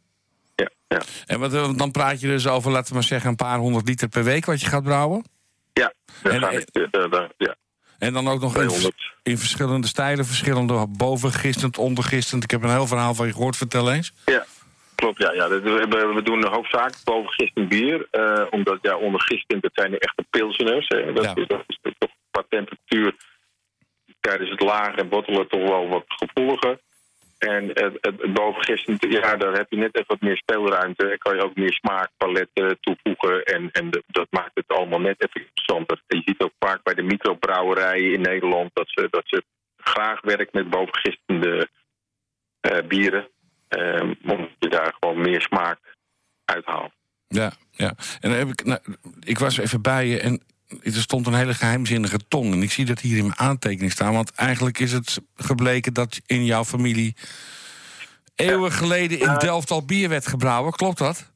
[0.55, 1.01] Ja, ja.
[1.27, 4.09] En wat, dan praat je dus over, laten we maar zeggen, een paar honderd liter
[4.09, 5.25] per week wat je gaat brouwen?
[5.73, 7.55] Ja, en, ga ik, uh, uh, ja.
[7.99, 12.45] En dan ook nog in, in, verschillende stijlen, verschillende bovengistend, ondergistend.
[12.45, 14.13] Ik heb een heel verhaal van je gehoord, vertel eens.
[14.25, 14.45] Ja,
[15.01, 15.33] Klopt, ja.
[15.33, 15.49] ja.
[15.49, 18.09] We, doen hoofdzakelijk bovengistend bier.
[18.13, 20.89] Uh, omdat ja, ondergistend, dat zijn de echte pilseners.
[20.89, 21.13] Hè.
[21.13, 21.35] Dat, ja.
[21.35, 23.17] is, dat is toch qua temperatuur
[24.21, 26.79] tijdens het lagen en bottelen toch wel wat gevoeliger.
[27.39, 31.09] En het, het, ja, daar heb je net even wat meer speelruimte.
[31.09, 33.45] En kan je ook meer smaakpaletten toevoegen.
[33.45, 36.03] En, en dat maakt het allemaal net even interessanter.
[36.07, 38.71] Je ziet ook vaak bij de microbrouwerijen in Nederland...
[38.73, 39.43] dat ze, dat ze
[39.77, 41.69] graag werken met bovengistende
[42.71, 43.29] uh, bieren.
[43.69, 45.79] Um, omdat je daar gewoon meer smaak
[46.45, 46.93] uithaalt.
[47.29, 47.95] Ja, ja.
[48.21, 48.81] En dan heb ik, nou,
[49.21, 50.43] ik was even bij je en
[50.83, 52.53] er stond een hele geheimzinnige tong.
[52.53, 54.13] En ik zie dat hier in mijn aantekening staan.
[54.13, 57.17] Want eigenlijk is het gebleken dat in jouw familie...
[58.35, 60.73] eeuwen geleden in Delft al bier werd gebrouwen.
[60.73, 61.33] Klopt dat?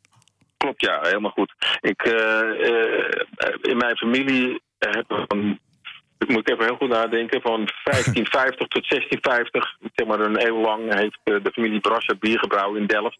[0.57, 0.99] Klopt, ja.
[1.03, 1.55] Helemaal goed.
[1.81, 3.09] Ik, uh, uh,
[3.61, 5.57] in mijn familie hebben we
[6.19, 7.41] ik moet even heel goed nadenken.
[7.41, 12.81] Van 1550 tot 1650, zeg maar een eeuw lang, heeft de familie Brasser bier gebrouwen
[12.81, 13.19] in Delft.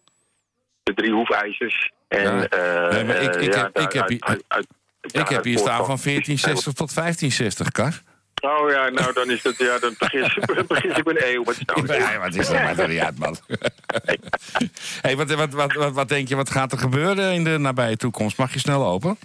[0.83, 1.91] De drie hoefijzers.
[2.07, 2.85] En, ja.
[2.85, 4.11] Uh, nee, maar ik, ik, heb, ik heb
[4.47, 4.67] uit,
[5.11, 8.01] ik heb hier staan van 1460 tot 1560, Kar.
[8.41, 10.37] Oh ja, nou dan is het, ja, dan begis,
[10.67, 11.43] begis ik een eeuw.
[11.43, 13.37] Wat is nou ja, wat is dat maar niet uit, man.
[15.01, 18.37] hey, wat, wat, wat, wat, denk je, wat gaat er gebeuren in de nabije toekomst?
[18.37, 19.17] Mag je snel open?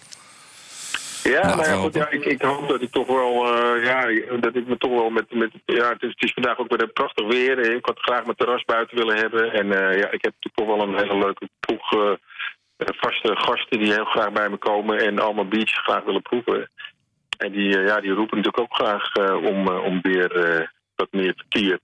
[1.22, 4.00] Ja, nou, nou ja, goed, ja ik, ik, hoop dat ik toch wel, uh, ja,
[4.40, 6.82] dat ik me toch wel met, met ja, het is, het is vandaag ook weer
[6.82, 7.58] een prachtig weer.
[7.58, 9.52] Ik had graag mijn terras buiten willen hebben.
[9.52, 12.10] En uh, ja, ik heb toch wel een hele leuke ploeg uh,
[12.78, 16.70] vaste gasten die heel graag bij me komen en allemaal beach graag willen proeven.
[17.38, 21.78] En die, ja, die roepen natuurlijk ook graag om, om weer wat meer vertier.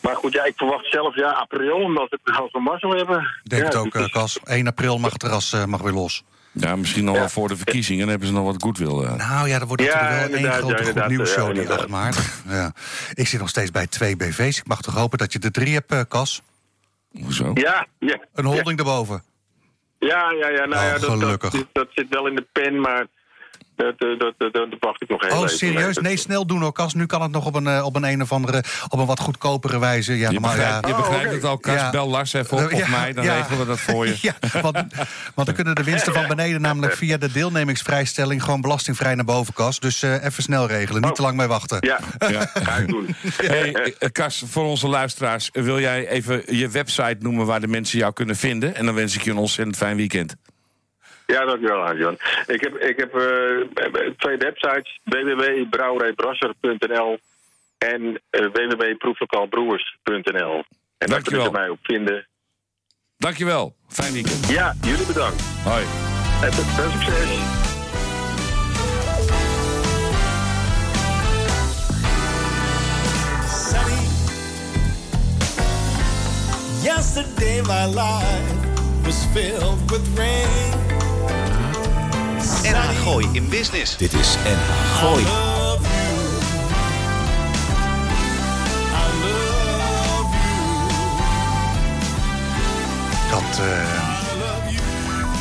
[0.00, 3.40] Maar goed, ja, ik verwacht zelf ja, april, omdat we het van mazzel hebben.
[3.42, 4.10] Denk ja, het ook, dus...
[4.10, 4.40] Cas.
[4.44, 6.24] 1 april mag het terras mag weer los.
[6.54, 8.00] Ja, misschien nog wel voor de verkiezingen.
[8.00, 9.04] Dan hebben ze nog wat goodwill.
[9.04, 9.14] Uh.
[9.14, 11.78] Nou ja, er wordt Ja, natuurlijk wel één grote ja, goed nieuwsshow ja, die inderdaad.
[11.78, 12.16] 8 maart.
[12.48, 12.72] Ja.
[13.14, 14.58] Ik zit nog steeds bij twee BV's.
[14.58, 16.42] Ik mag toch hopen dat je er drie hebt, eh, Cas?
[17.22, 17.50] Hoezo?
[17.54, 18.18] Ja, ja.
[18.34, 19.22] Een holding erboven.
[20.06, 20.66] Ja, ja, ja.
[20.66, 21.40] Nou Oh, ja, dat.
[21.40, 23.06] Dat, dat zit wel in de pen, maar
[23.76, 25.48] dat, dat, dat, dat, dat wacht ik nog Oh, even.
[25.48, 25.94] serieus?
[25.94, 26.94] dat- Nee, snel doen hoor, Cas.
[26.94, 29.20] Nu kan het nog op een, eh, op een, een of andere, op een wat
[29.20, 30.12] goedkopere wijze.
[30.18, 30.96] Ja, Je normaal, begrijpt, ja.
[30.96, 31.74] je begrijpt Oh, het al, Kas.
[31.74, 31.90] Ja.
[31.90, 33.36] Bel Lars even op, Ja, mij, dan ja.
[33.36, 34.16] regelen we dat voor je.
[34.22, 34.76] Ja, want,
[35.34, 39.54] want dan kunnen de winsten van beneden namelijk via de deelnemingsvrijstelling gewoon belastingvrij naar boven,
[39.54, 39.80] Cas.
[39.80, 41.16] Dus eh, even snel regelen, niet Oh.
[41.16, 41.76] te lang mee wachten.
[41.80, 41.98] Ja,
[42.30, 42.50] Ja.
[42.54, 43.06] ga ik doen.
[43.36, 47.98] Hey, eh, Kas, voor onze luisteraars, wil jij even je website noemen waar de mensen
[47.98, 48.74] jou kunnen vinden?
[48.74, 50.34] En dan wens ik je een ontzettend fijn weekend.
[51.26, 52.18] Ja, dankjewel, Arjan.
[52.46, 53.60] Ik heb, ik heb eh,
[54.16, 57.18] twee websites: www.brouwerijbrasser.nl
[57.78, 60.64] en www.proeflokaalbroers.nl.
[60.98, 62.26] En daar kunnen ze mij op vinden.
[63.18, 63.74] Dankjewel.
[63.88, 64.48] Fijn weekend.
[64.48, 65.42] Ja, jullie bedankt.
[65.42, 65.84] Hoi.
[66.42, 67.38] En veel succes.
[76.82, 81.13] Yesterday my life was filled with rain.
[82.44, 83.96] NH Gooi in Business.
[83.96, 85.22] Dit is NH Gooi.
[85.22, 85.26] I
[93.32, 94.13] love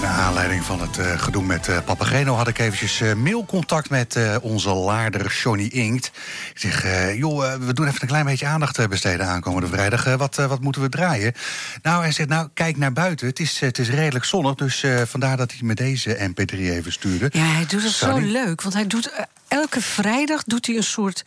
[0.03, 2.33] naar aanleiding van het eh, gedoe met eh Papageno...
[2.33, 6.11] had ik eventjes eh, mailcontact met onze laarder Johnny Inkt.
[6.53, 6.85] Ik zeg,
[7.15, 10.15] joh, we doen even een klein beetje aandacht besteden aankomende vrijdag.
[10.15, 11.33] Wat, wat moeten we draaien?
[11.81, 13.27] Nou, hij zegt, nou, kijk naar buiten.
[13.27, 17.29] Het is, het is redelijk zonnig, dus vandaar dat hij me deze mp3 even stuurde.
[17.31, 18.61] Ja, hij doet het zo leuk.
[18.61, 21.25] Want hij doet elke vrijdag doet hij een soort,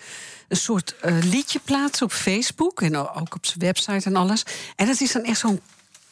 [0.48, 2.82] een soort liedje plaatsen op Facebook.
[2.82, 4.42] En ook op zijn website en alles.
[4.76, 5.60] En dat is dan echt zo'n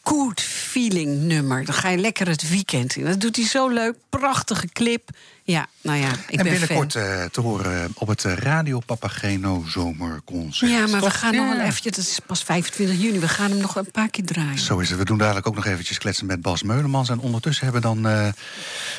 [0.07, 1.65] good feeling nummer.
[1.65, 3.05] Dan ga je lekker het weekend in.
[3.05, 3.95] Dat doet hij zo leuk.
[4.09, 5.09] Prachtige clip.
[5.43, 9.63] Ja, nou ja, ik en ben binnenkort eh, te horen op het eh, Radio Papageno
[9.67, 10.71] Zomerconcert.
[10.71, 11.95] Ja, maar we gaan nog wel eventjes...
[11.95, 13.19] Het is pas 25 juni.
[13.19, 14.59] We gaan hem nog een paar keer draaien.
[14.59, 14.97] Zo is het.
[14.97, 17.09] We doen dadelijk ook nog eventjes kletsen met Bas Meulemans.
[17.09, 18.27] En ondertussen hebben we dan eh,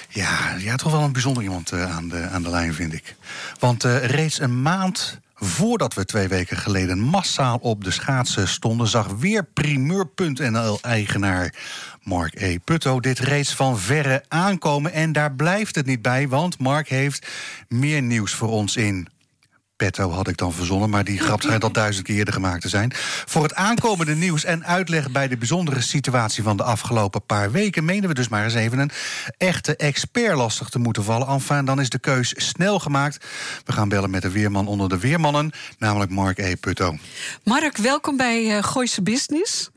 [0.08, 3.16] ja, ja, toch wel een bijzonder iemand eh, aan, de, aan de lijn, vind ik.
[3.58, 8.88] Want eh, reeds een maand voordat we twee weken geleden massaal op de schaatsen stonden...
[8.88, 11.54] zag weer primeur.nl-eigenaar
[12.02, 12.58] Mark E.
[12.58, 14.92] Putto dit reeds van verre aankomen.
[14.92, 17.26] En daar blijft het niet bij, want Mark heeft
[17.68, 19.08] meer nieuws voor ons in
[19.76, 22.68] petto had ik dan verzonnen, maar die grap schijnt al duizend keer eerder gemaakt te
[22.68, 22.92] zijn.
[23.26, 27.84] Voor het aankomende nieuws en uitleg bij de bijzondere situatie van de afgelopen paar weken,
[27.84, 28.90] menen we dus maar eens even een
[29.38, 31.28] echte expert lastig te moeten vallen.
[31.28, 33.26] Enfin, dan is de keus snel gemaakt.
[33.64, 36.54] We gaan bellen met de weerman onder de weermannen, namelijk Mark E.
[36.56, 36.96] Putto.
[37.44, 39.70] Mark, welkom bij eh Gooise Business.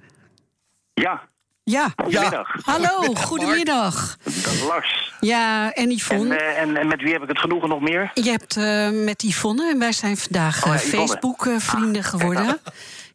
[0.94, 1.29] Ja,
[1.70, 1.94] Ja.
[1.96, 2.56] goedemiddag.
[2.64, 4.18] Hallo, goedemiddag.
[4.24, 5.14] Dat Lars.
[5.20, 6.36] Ja, en En, Yvonne.
[6.36, 8.12] eh, en, en met wie heb ik het genoegen nog meer?
[8.14, 10.86] Je hebt eh, met Yvonne en wij zijn vandaag Oh ja, eh.
[10.88, 12.60] Facebook-vrienden Ah, geworden.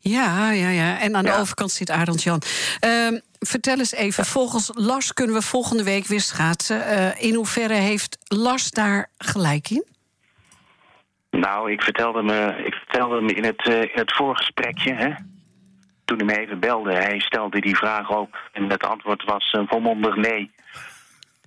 [0.00, 1.00] Ja, ja, ja.
[1.00, 2.42] En aan de overkant zit Arend Jan.
[2.80, 6.82] Ehm, vertel eens even, volgens Lars kunnen we volgende week weer schaatsen.
[7.18, 9.84] In hoeverre heeft Lars daar gelijk in?
[11.30, 15.10] Nou, ik vertelde me, ik vertelde me in, het, in het voorgesprekje, hè,
[16.04, 18.36] toen hij me even belde, hij stelde die vraag ook.
[18.52, 20.50] En het antwoord was een volmondig nee.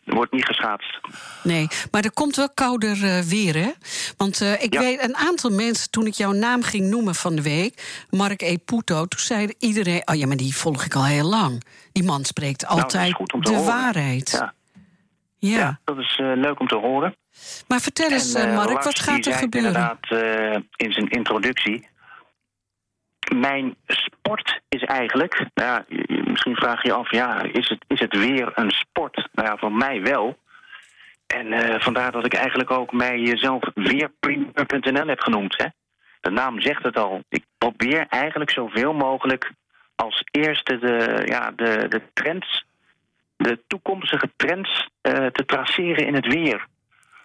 [0.06, 1.00] Er wordt niet geschaatst.
[1.44, 3.72] Nee, maar er komt wel kouder eh, weer, hè?
[4.18, 4.80] Want eh, ik Ja.
[4.80, 8.06] weet een aantal mensen, toen ik jouw naam ging noemen van de week...
[8.10, 8.58] Mark E.
[8.58, 10.02] Puto, toen zei iedereen...
[10.06, 11.64] oh ja, maar die volg ik al heel lang.
[11.92, 13.66] Die man spreekt Nou, altijd de horen.
[13.66, 14.30] waarheid.
[14.32, 14.54] Ja,
[15.40, 15.58] Ja.
[15.58, 15.80] ja.
[15.84, 17.16] dat is eh, leuk om te horen.
[17.68, 19.74] Maar vertel eens, En, eh, eh, Mark, Lars, wat gaat er gebeuren?
[19.74, 21.88] inderdaad eh, in zijn introductie.
[23.36, 25.46] Mijn sport is eigenlijk...
[25.54, 25.86] Nou ja,
[26.26, 29.28] misschien vraag je je af, ja, is het, is het weer een sport?
[29.32, 30.38] Nou ja, voor mij wel.
[31.28, 35.58] En eh, vandaar dat ik eigenlijk ook mijzelf weerpremier.nl heb genoemd.
[35.58, 35.66] Hè?
[36.22, 37.24] De naam zegt het al.
[37.30, 39.52] Ik probeer eigenlijk zoveel mogelijk
[39.96, 42.66] als eerste de, ja, de, de trends...
[43.36, 46.68] de toekomstige trends eh, te traceren in het weer.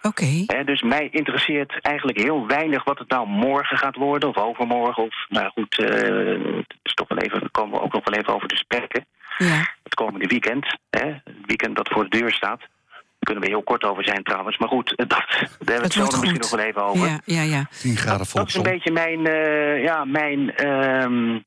[0.07, 0.43] Oké.
[0.45, 5.03] Hè, dus mij interesseert eigenlijk heel weinig wat het nou morgen gaat worden of overmorgen.
[5.03, 6.63] Of, nou goed, eh,
[6.93, 9.05] toch wel even, daar komen we ook nog wel even over te spreken.
[9.37, 9.73] Ja.
[9.83, 12.59] Het komende weekend, hè, het weekend dat voor de deur staat.
[12.59, 14.57] Daar kunnen we heel kort over zijn trouwens.
[14.57, 16.41] Maar goed, dat, daar hebben we het zo misschien goed.
[16.41, 17.07] nog wel even over.
[17.07, 17.65] Ja, ja, ja.
[17.81, 21.39] 10 graden vol Dat is een beetje mijn, eh, ja, mijn, ehm,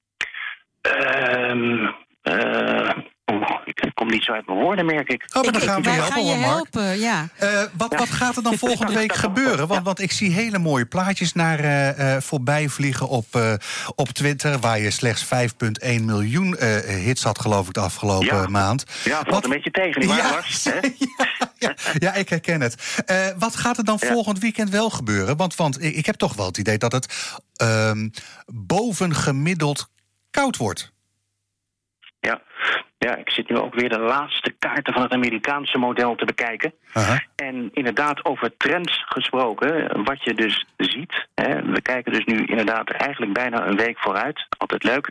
[0.81, 1.87] ehm,
[2.23, 2.97] eh,
[3.33, 5.25] Oh, ik kom niet zo uit mijn woorden, merk ik.
[5.33, 6.53] Oh, maar dan gaan we je helpen, hoor, Mark.
[6.53, 7.29] helpen, ja.
[7.37, 9.67] Eh, wat, wat gaat er dan volgende week gebeuren?
[9.67, 13.53] Want, want ik zie hele mooie plaatjes naar eh, eh, voorbij vliegen op, eh,
[13.95, 14.59] op Twitter...
[14.59, 18.47] waar je slechts 5,1 miljoen eh, hits had, geloof ik, de afgelopen Ja.
[18.47, 18.85] maand.
[19.05, 20.63] Ja, valt Wat- een beetje tegen, waar, Ja, Lars?
[21.59, 23.03] Ja, ja, ik herken het.
[23.07, 24.07] Eh, wat gaat er dan Ja.
[24.07, 25.37] volgend weekend wel gebeuren?
[25.37, 27.15] Want, want ik ik heb toch wel het idee dat het
[27.57, 28.09] ehm,
[28.47, 29.89] bovengemiddeld
[30.31, 30.93] koud wordt.
[32.21, 32.41] Ja.
[32.99, 36.73] Ja, ik zit nu ook weer de laatste kaarten van het Amerikaanse model te bekijken.
[37.37, 41.27] En inderdaad, over trends gesproken, wat je dus ziet.
[41.35, 44.47] Hè, we kijken dus nu inderdaad eigenlijk bijna een week vooruit.
[44.59, 45.11] Altijd leuk.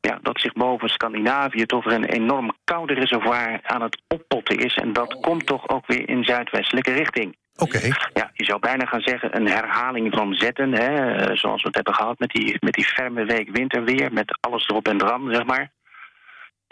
[0.00, 4.74] Ja, dat zich boven Scandinavië toch weer een enorm koude reservoir aan het oppotten is.
[4.74, 7.36] En dat komt toch ook weer in zuidwestelijke richting.
[7.56, 7.78] Oké.
[8.12, 10.72] Ja, je zou bijna gaan zeggen een herhaling van zetten.
[10.72, 14.12] Hè, eh, zoals we het hebben gehad met die, met die ferme week winterweer.
[14.12, 15.70] Met alles erop en dran, zeg maar.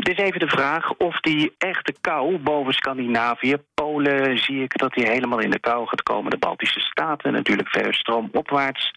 [0.01, 3.57] Het is even de vraag of die echte kou boven Scandinavië...
[3.75, 6.31] Polen zie ik dat die helemaal in de kou gaat komen.
[6.31, 8.95] De Baltische Staten natuurlijk verder stroomopwaarts.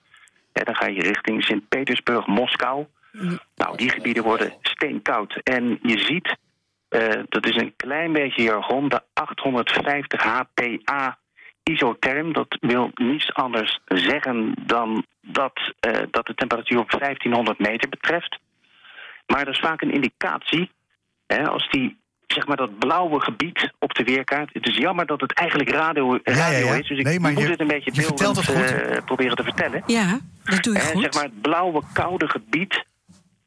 [0.54, 2.86] Ja, dan ga je richting Sint-Petersburg, Moskou.
[3.56, 5.40] Nou, die gebieden worden steenkoud.
[5.44, 6.38] En je ziet,
[6.90, 8.90] eh, dat is een klein beetje jargon...
[8.90, 11.18] de 850 HPA
[11.64, 12.34] isotherm.
[12.34, 18.40] Dat wil niets anders zeggen dan dat, eh, dat de temperatuur op 1500 meter betreft.
[19.28, 20.72] Maar dat is vaak een indicatie.
[21.28, 24.50] Hè, als die, zeg maar, dat blauwe gebied op de weerkaart.
[24.54, 26.74] Het is jammer dat het eigenlijk radio, radio ja.
[26.74, 26.88] is.
[26.88, 28.72] Dus ik Nee, maar moet je- het een beetje beeldend het goed.
[28.82, 29.84] eh, proberen te vertellen.
[29.88, 31.02] Ja, dat doe je goed.
[31.02, 32.84] zeg maar het blauwe, koude gebied,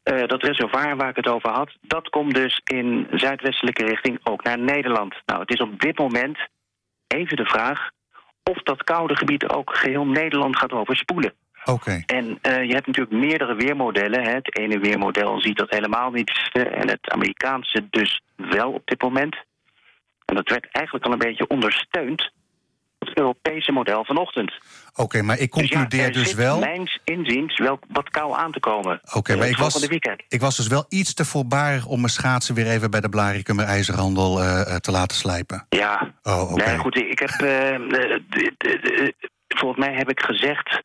[0.03, 4.43] eh, dat reservoir waar ik het over had, dat komt dus in zuidwestelijke richting ook
[4.45, 5.15] naar Nederland.
[5.27, 6.39] Nou, het is op dit moment
[7.07, 7.91] even de vraag
[8.51, 11.33] of dat koude gebied ook geheel Nederland gaat overspoelen.
[11.67, 12.03] Oké.
[12.07, 14.23] En eh, je hebt natuurlijk meerdere weermodellen.
[14.23, 14.31] Hè.
[14.31, 16.51] Het ene weermodel ziet dat helemaal niet.
[16.53, 19.37] en het Amerikaanse dus wel op dit moment.
[20.25, 22.31] En dat werd eigenlijk al een beetje ondersteund.
[22.99, 24.53] Het Europese model vanochtend.
[24.95, 26.59] Oké, maar ik Dus ja, concludeer er dus zit wel...
[26.59, 29.01] mijns inziens wel wat kou aan te komen.
[29.13, 29.89] Oké, maar ik was,
[30.29, 33.61] ik was dus wel iets te voorbarig om mijn schaatsen weer even bij de Blarikum
[33.61, 35.67] IJzerhandel eh, eh, te laten slijpen.
[35.69, 36.15] Ja.
[36.23, 36.65] Oh, oké.
[36.65, 37.31] Nee, goed, ik heb...
[39.49, 40.83] volgens mij heb ik gezegd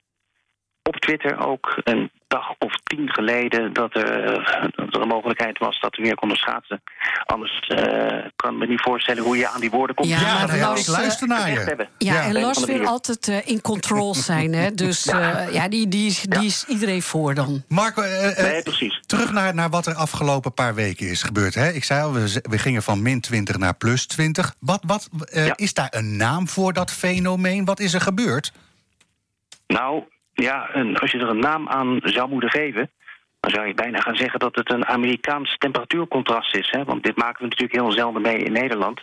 [0.93, 3.73] op Twitter ook een dag of tien geleden...
[3.73, 6.81] dat er, eh, dat er een mogelijkheid was dat we weer konden schaatsen.
[7.25, 10.09] Anders eh, kan ik me niet voorstellen hoe je aan die woorden komt.
[10.09, 11.87] Ja, Ja, maar ja, Lars, ik luister naar je.
[11.97, 12.23] Ja, Ja.
[12.23, 14.71] en Lars wil altijd eh, in control zijn, hè?
[14.85, 17.63] Dus eh, ja, die, die, is, die is iedereen voor dan.
[17.67, 18.99] Marco, eh, eh, Nee, precies.
[19.05, 21.55] terug naar, naar wat er afgelopen paar weken is gebeurd.
[21.55, 21.69] Hè?
[21.71, 24.53] Ik zei al, we, gingen van min 20 naar plus 20.
[24.59, 25.53] Wat, wat, eh, Ja.
[25.57, 27.65] Is daar een naam voor dat fenomeen?
[27.65, 28.51] Wat is er gebeurd?
[29.67, 32.91] Nou, ja, en als je er een naam aan zou moeten geven...
[33.39, 36.69] dan zou je bijna gaan zeggen dat het een Amerikaans temperatuurcontrast is.
[36.69, 36.83] Hè?
[36.83, 39.01] Want dit maken we natuurlijk heel zelden mee in Nederland.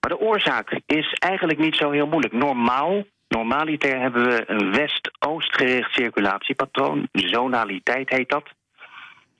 [0.00, 2.32] Maar de oorzaak is eigenlijk niet zo heel moeilijk.
[2.32, 7.08] Normaal, normaliter hebben we een west-oost gericht circulatiepatroon.
[7.12, 8.44] Zonaliteit heet dat.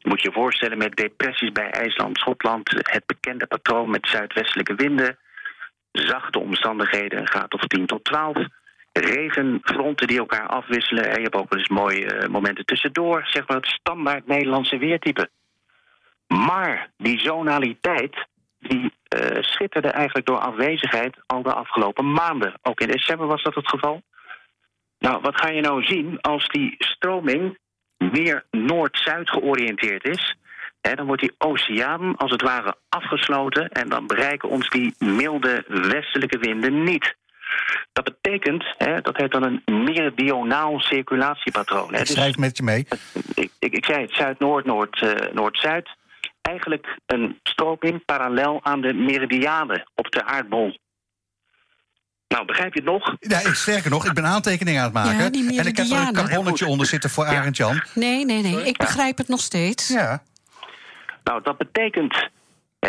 [0.02, 2.70] Moet je voorstellen met depressies bij IJsland, Schotland...
[2.70, 5.18] het bekende patroon met zuidwestelijke winden...
[5.92, 8.46] zachte omstandigheden, een graad of 10 tot 12
[8.98, 11.04] regenfronten die elkaar afwisselen.
[11.04, 13.22] En je hebt ook wel eens mooie eh, momenten tussendoor.
[13.26, 15.30] Zeg maar het standaard Nederlandse weertype.
[16.26, 18.26] Maar die zonaliteit,
[18.58, 22.54] die eh, schitterde eigenlijk door afwezigheid al de afgelopen maanden.
[22.62, 24.02] Ook in december was dat het geval.
[24.98, 27.58] Nou, wat ga je nou zien als die stroming
[27.96, 30.36] meer noord-zuid georiënteerd is?
[30.80, 35.64] Hè, dan wordt die oceaan als het ware afgesloten en dan bereiken ons die milde
[35.68, 37.16] westelijke winden niet.
[37.92, 41.88] Dat betekent, hè, dat heet dan een meridionaal circulatiepatroon.
[41.92, 41.98] Hè.
[42.00, 42.86] Ik Dus schrijf met je mee.
[43.34, 45.88] ik, ik, ik zei het, zuid-noord, noord, eh, noord-zuid.
[46.42, 50.78] Eigenlijk een stroming parallel aan de meridianen op de aardbol.
[52.28, 53.16] Nou, begrijp je het nog?
[53.20, 55.18] Ja, ik, sterker nog, ik ben aantekeningen aan het maken.
[55.18, 57.82] Ja, die en ik heb er een carbonnetje onder zitten voor Arend Jan.
[57.94, 59.88] Nee, nee, nee, ik begrijp het nog steeds.
[59.88, 60.22] Ja.
[61.24, 62.28] Nou, dat betekent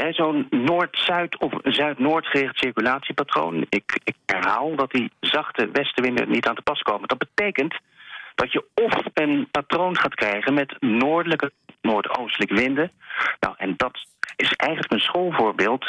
[0.10, 3.66] zo'n noord-zuid of zuid-noord gericht circulatiepatroon.
[3.70, 7.08] Ik, ik herhaal dat die zachte westenwinden niet aan te pas komen.
[7.08, 7.80] Dat betekent
[8.36, 12.92] dat je of een patroon gaat krijgen met noordelijke, noordoostelijke winden.
[13.40, 15.86] Nou, en dat is eigenlijk een schoolvoorbeeld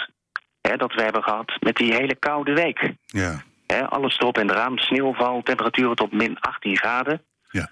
[0.60, 2.92] hè, dat we hebben gehad met die hele koude week.
[3.06, 3.42] Ja.
[3.66, 7.22] Hè, alles erop en eraan, sneeuwval, temperaturen tot min 18 graden.
[7.50, 7.68] Ja.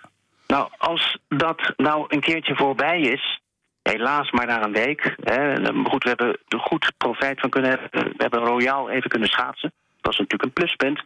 [0.47, 3.41] Nou, als dat nou een keertje voorbij is,
[3.91, 5.15] helaas maar na een week.
[5.23, 7.91] Hè, en, goed, we hebben er goed profijt van kunnen hebben.
[7.91, 9.73] We hebben royaal even kunnen schaatsen.
[10.01, 11.03] Dat is natuurlijk een pluspunt.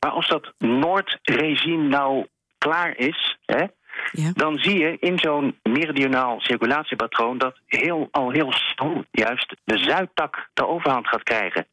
[0.00, 2.26] Maar als dat Noordregime nou
[2.58, 3.64] klaar is, hè,
[4.12, 4.30] Ja.
[4.34, 10.48] dan zie je in zo'n meridionaal circulatiepatroon dat heel, al heel snel juist de zuidtak
[10.54, 11.66] de overhand gaat krijgen.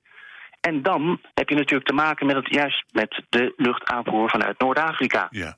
[0.62, 5.28] En dan heb je natuurlijk te maken met het, juist met de luchtaanvoer vanuit Noord-Afrika.
[5.30, 5.58] Ja.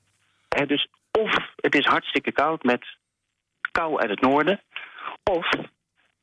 [0.49, 2.85] Hè, dus of het is hartstikke koud met
[3.71, 4.61] kou uit het noorden,
[5.23, 5.59] of we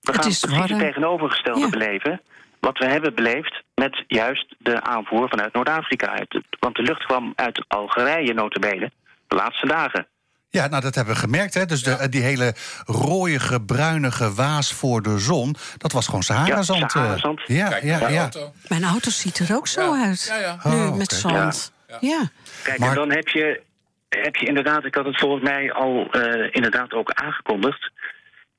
[0.00, 1.68] Het gaan is precies het tegenovergestelde Ja.
[1.68, 2.20] beleven.
[2.60, 6.14] Wat we hebben beleefd met juist de aanvoer vanuit Noord-Afrika.
[6.60, 8.90] Want de lucht kwam uit Algerije notabene
[9.28, 10.06] de laatste dagen.
[10.50, 11.54] Ja, nou dat hebben we gemerkt.
[11.54, 11.64] Hè?
[11.66, 12.54] Dus de, eh, die hele
[12.86, 15.54] rooiige, bruinige waas voor de zon...
[15.76, 16.78] dat was gewoon Sahara-zand.
[16.78, 16.90] Ja, eh.
[16.90, 17.40] Sahara-zand.
[17.46, 18.20] Ja, Kijk, ja, mijn ja.
[18.20, 18.52] auto.
[18.68, 20.04] Mijn auto ziet er ook zo Ja.
[20.04, 20.26] uit.
[20.28, 20.58] Ja, ja.
[20.70, 21.72] Nu Oh, met zand.
[22.00, 22.30] Ja.
[22.62, 23.60] Kijk, Maar- en dan heb je,
[24.08, 27.90] heb je inderdaad, ik had het volgens mij al eh, inderdaad ook aangekondigd.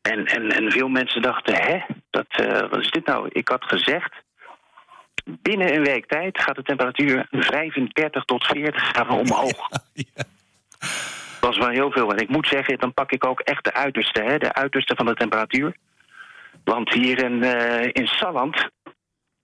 [0.01, 1.79] En, en, en veel mensen dachten, hè,
[2.09, 3.29] dat, eh, wat is dit nou?
[3.31, 4.13] Ik had gezegd,
[5.23, 9.69] binnen een week tijd gaat de temperatuur 35 tot 40 graden omhoog.
[11.39, 12.11] Dat is wel heel veel.
[12.11, 15.05] En ik moet zeggen, dan pak ik ook echt de uiterste, hè, de uiterste van
[15.05, 15.75] de temperatuur.
[16.63, 18.69] Want hier in, eh, in Salland,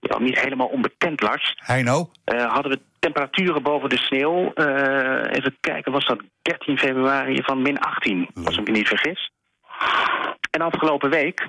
[0.07, 2.09] wel niet helemaal onbekend Lars, Heino?
[2.23, 4.51] eh, hadden we temperaturen boven de sneeuw.
[4.53, 9.31] eh, even kijken, was dat 13 februari van min 18, als ik me niet vergis.
[10.51, 11.47] En afgelopen week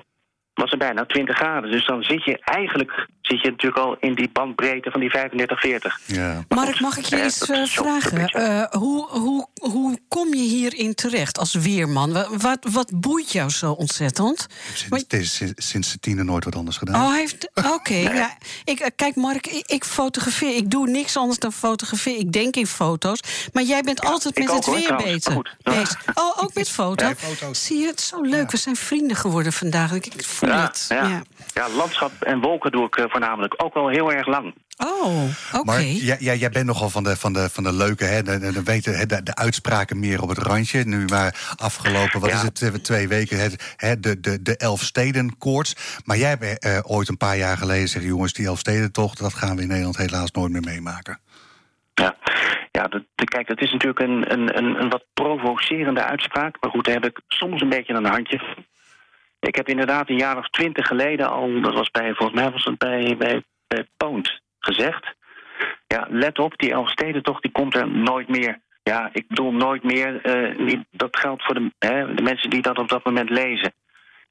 [0.53, 1.71] was er bijna 20 graden.
[1.71, 5.59] Dus dan zit je eigenlijk zit je natuurlijk al in die bandbreedte van die 35,
[5.59, 5.99] 40.
[6.05, 6.43] Ja.
[6.49, 8.27] Mark, mag ik je eens eh, vragen?
[8.27, 12.13] Eh, hoe, hoe, hoe kom je hierin terecht als weerman?
[12.13, 14.47] Wa- Wat, wat boeit jou zo ontzettend?
[15.55, 17.01] Sinds, de tiende nooit wat anders gedaan.
[17.05, 17.49] Oh, heeft.
[17.73, 18.37] Oké, ja.
[18.63, 20.55] Ik, eh, kijk, Mark, ik, fotografeer.
[20.55, 22.19] Ik doe niks anders dan fotograferen.
[22.19, 23.19] Ik denk in foto's.
[23.53, 25.35] Maar jij bent altijd met ook, het hoor, weer bezig.
[26.13, 26.65] Oh, ook met.
[26.77, 27.65] Ja, foto's.
[27.65, 28.51] Zie je, het is zo leuk.
[28.51, 29.91] We zijn vrienden geworden vandaag.
[29.93, 30.85] Ik, voel Ja, het.
[30.89, 31.07] ja.
[31.07, 31.21] Ja.
[31.53, 34.53] Ja, landschap en wolken doe ik voornamelijk ook al heel erg lang.
[34.77, 35.63] Oh, oké.
[35.63, 38.39] Maar jij, jij, jij bent nogal van de, van de, van de leuke, hè, de,
[38.39, 40.83] de, de, de, de uitspraken meer op het randje.
[40.83, 42.35] Nu maar afgelopen, wat Ja.
[42.35, 46.01] is het, twee- twee weken, het, hè, de, de, de Elfstedenkoorts.
[46.05, 48.05] Maar jij hebt eh, ooit een paar jaar geleden gezegd...
[48.05, 51.19] jongens, die Elfstedentocht, dat gaan we in Nederland helaas nooit meer meemaken.
[51.93, 52.15] Ja,
[52.71, 56.57] ja dat, de- kijk, dat is natuurlijk een, een, een, een wat provocerende uitspraak.
[56.61, 58.41] Maar goed, daar heb ik soms een beetje een handje.
[59.39, 62.63] Ik heb inderdaad een jaar of twintig geleden al, dat was bij, volgens mij was
[62.63, 65.15] het bij, bij, bij Poont gezegd.
[65.87, 68.59] Ja, let op, die Elfstedentocht die komt er nooit meer.
[68.83, 70.21] Ja, ik bedoel nooit meer.
[70.21, 73.73] eh, niet, dat geldt voor de, hè, de mensen die dat op dat moment lezen.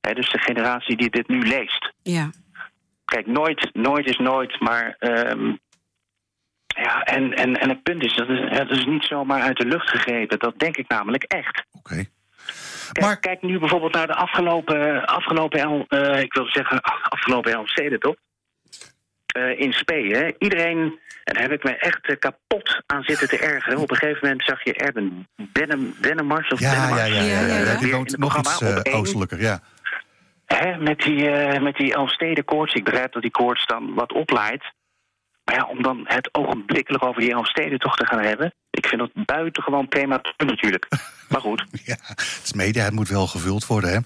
[0.01, 1.93] Hè, dus de generatie die dit nu leest.
[2.03, 2.31] Ja.
[3.05, 4.97] Kijk, nooit, nooit is nooit, maar.
[4.99, 5.53] ehm,
[6.67, 9.67] ja, en, en, en het punt is, dat is, het is niet zomaar uit de
[9.67, 10.39] lucht gegrepen.
[10.39, 11.65] Dat denk ik namelijk echt.
[11.73, 12.05] Oké.
[12.93, 16.81] Kijk, Maar- kijk nu bijvoorbeeld naar de afgelopen, afgelopen el, eh, ik wil zeggen,
[17.17, 17.67] afgelopen
[17.99, 18.15] toch?
[19.27, 20.31] Eh, in Spee, hè?
[20.39, 23.79] Iedereen, en daar heb ik me echt eh, kapot aan zitten te ergeren.
[23.79, 25.29] Op een gegeven moment zag je Erben
[26.01, 27.79] Bennemars of Ja, ja, ja, ja, Ja, ja, ja.
[27.79, 28.63] Die woont nog iets
[28.93, 29.61] oostelijker, ja.
[30.47, 32.75] Hè, met die, eh met die Elfstedenkoorts.
[32.75, 34.65] Ik begrijp dat die koorts dan wat oplaait.
[35.45, 38.55] Maar ja, om dan het ogenblikkelijk over die Elfsteden toch te gaan hebben...
[38.71, 40.87] ik vind dat buitengewoon prematuur natuurlijk.
[41.41, 41.65] Goed.
[41.85, 43.91] Ja, het is media, het moet wel gevuld worden.
[43.91, 43.99] Hè?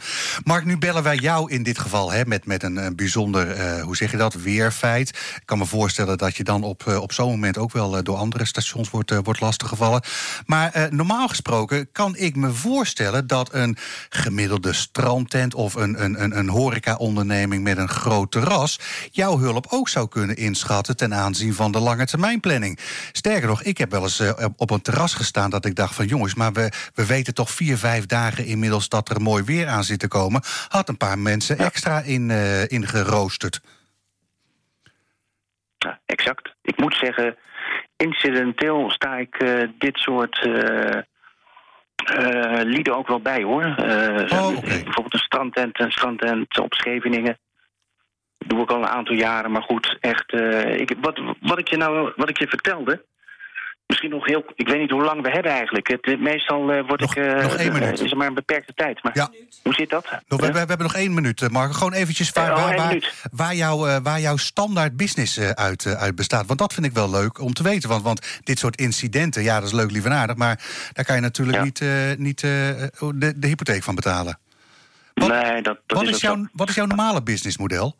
[0.44, 3.82] Mark, nu bellen wij jou in dit geval hè, met, met een, een bijzonder, eh,
[3.82, 5.08] hoe zeg je dat, weerfeit.
[5.08, 8.02] Ik kan me voorstellen dat je dan op, eh, op zo'n moment ook wel eh,
[8.02, 10.02] door andere stations wordt, wordt lastiggevallen.
[10.46, 13.76] Maar normaal gesproken kan ik me voorstellen dat een
[14.08, 18.78] gemiddelde strandtent of een, een, een, een horeca-onderneming met een groot terras
[19.10, 22.78] jouw hulp ook zou kunnen inschatten ten aanzien van de lange termijnplanning.
[23.12, 24.22] Sterker nog, ik heb wel eens
[24.56, 27.76] op een terras gestaan dat ik dacht van jongens, maar we, we weten toch vier,
[27.76, 30.42] vijf dagen inmiddels dat er mooi weer aan zit te komen.
[30.68, 33.60] Had een paar mensen extra in, eh in geroosterd.
[35.78, 36.54] Ja, exact.
[36.62, 37.36] Ik moet zeggen,
[37.96, 41.00] incidenteel sta ik eh, dit soort eh,
[42.62, 43.64] lieden ook wel bij hoor.
[43.64, 44.60] Oh.
[44.60, 47.38] Bijvoorbeeld een strandtent, een strandtent op Scheveningen.
[48.38, 50.32] Doe ik al een aantal jaren, maar goed, echt.
[50.80, 53.04] ik, wat, wat, ik je nou, wat ik je vertelde.
[53.90, 54.44] Misschien nog heel.
[54.54, 55.88] Ik weet niet hoe lang we hebben eigenlijk.
[55.88, 57.24] Het, eh, meestal eh, word Nog- ik.
[57.24, 58.00] eh, nog één minuut.
[58.00, 59.02] is er maar een beperkte tijd.
[59.02, 59.30] Maar Ja.
[59.62, 60.04] hoe zit dat?
[60.28, 61.72] Nog, we, we, hebben nog één minuut, Mark.
[61.72, 66.46] Gewoon eventjes waar, oh, waar, waar, waar, jouw, waar jouw standaard business uit, uit bestaat.
[66.46, 67.88] Want dat vind ik wel leuk om te weten.
[67.88, 70.36] Want, want dit soort incidenten, ja, dat is leuk, lief en aardig.
[70.36, 70.60] Maar
[70.92, 71.64] daar kan je natuurlijk Ja.
[71.64, 71.84] niet,
[72.18, 74.38] niet de, de hypotheek van betalen.
[75.14, 77.96] Wat- nee, dat, dat Wat is is, jouw, wat is jouw normale businessmodel?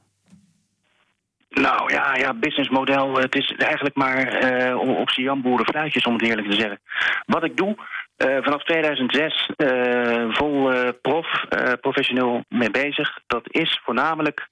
[1.50, 3.14] Nou ja, ja, businessmodel.
[3.14, 6.80] Het is eigenlijk maar eh op, z'n jamboeren fluitjes, om het eerlijk te zeggen.
[7.26, 7.76] Wat ik doe,
[8.16, 10.70] eh, vanaf 2006 eh, vol
[11.02, 11.44] prof,
[11.80, 13.18] professioneel mee bezig.
[13.26, 14.48] Dat is voornamelijk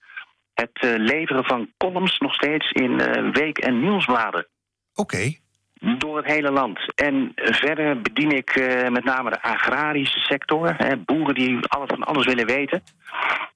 [0.55, 2.96] het leveren van columns nog steeds in
[3.32, 4.46] week- en nieuwsbladen.
[4.94, 5.36] Oké.
[5.81, 6.79] Door het hele land.
[6.95, 10.74] En verder bedien ik eh, met name de agrarische sector.
[10.76, 12.83] Hè, boeren die alles van alles willen weten.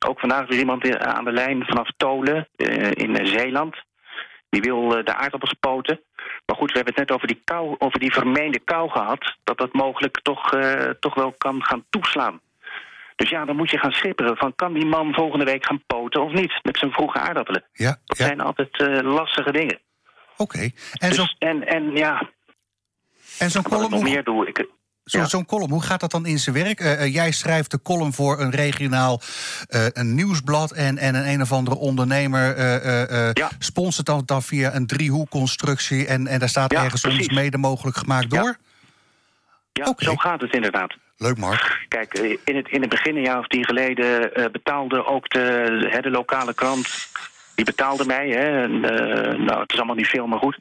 [0.06, 3.76] Ook vandaag is iemand eh, aan de lijn vanaf Tolen eh, in Zeeland.
[4.50, 6.00] Die wil de aardappels poten.
[6.46, 9.36] Maar goed, we hebben het net over die, kou, over die vermeende kou gehad.
[9.44, 10.56] Dat dat mogelijk toch,
[11.00, 12.40] toch wel kan gaan toeslaan.
[13.16, 16.22] Dus ja, dan moet je gaan schipperen van kan die man volgende week gaan poten
[16.22, 17.64] of niet met zijn vroege aardappelen.
[17.72, 18.24] Ja, Dat ja.
[18.24, 19.78] zijn altijd lastige dingen.
[20.36, 20.58] Oké.
[20.92, 22.30] En Dus- zo'n en, en ja,
[23.38, 24.46] en zo'n column, nog hoe- meer doe.
[24.48, 24.66] Ik,
[25.04, 25.24] zo- ja.
[25.26, 26.80] zo'n column, hoe gaat dat dan in zijn werk?
[26.80, 29.20] Eh, eh, jij schrijft de column voor een regionaal
[29.68, 30.72] eh, een nieuwsblad...
[30.72, 32.58] en, en een een of andere ondernemer
[33.32, 33.50] Ja.
[33.58, 36.06] sponsort dan, dan via een driehoekconstructie...
[36.06, 37.26] en, en daar staat Ja, ergens precies.
[37.28, 38.56] ons mede mogelijk gemaakt door?
[39.72, 40.04] ja, Oké.
[40.04, 40.94] zo gaat het inderdaad.
[41.16, 41.84] Leuk, Mark.
[41.88, 42.14] Kijk,
[42.44, 46.54] in het, in het begin, een jaar of tien geleden, betaalde ook de, de lokale
[46.54, 46.88] krant.
[47.54, 48.28] Die betaalde mij.
[48.28, 50.58] Hè, en, eh, nou, het is allemaal niet veel, maar goed.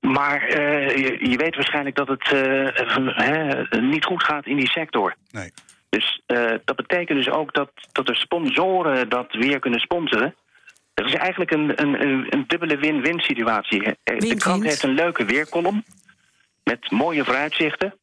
[0.00, 2.68] Maar eh, je, je weet waarschijnlijk dat het eh,
[3.04, 5.14] hè, niet goed gaat in die sector.
[5.30, 5.52] Nee.
[5.88, 10.34] Dus eh, dat betekent dus ook dat, dat de sponsoren dat weer kunnen sponsoren.
[10.94, 13.96] Dat is eigenlijk een, een, een, een dubbele win-win situatie.
[14.04, 15.84] De krant heeft een leuke weerkolom
[16.64, 17.94] met mooie vooruitzichten.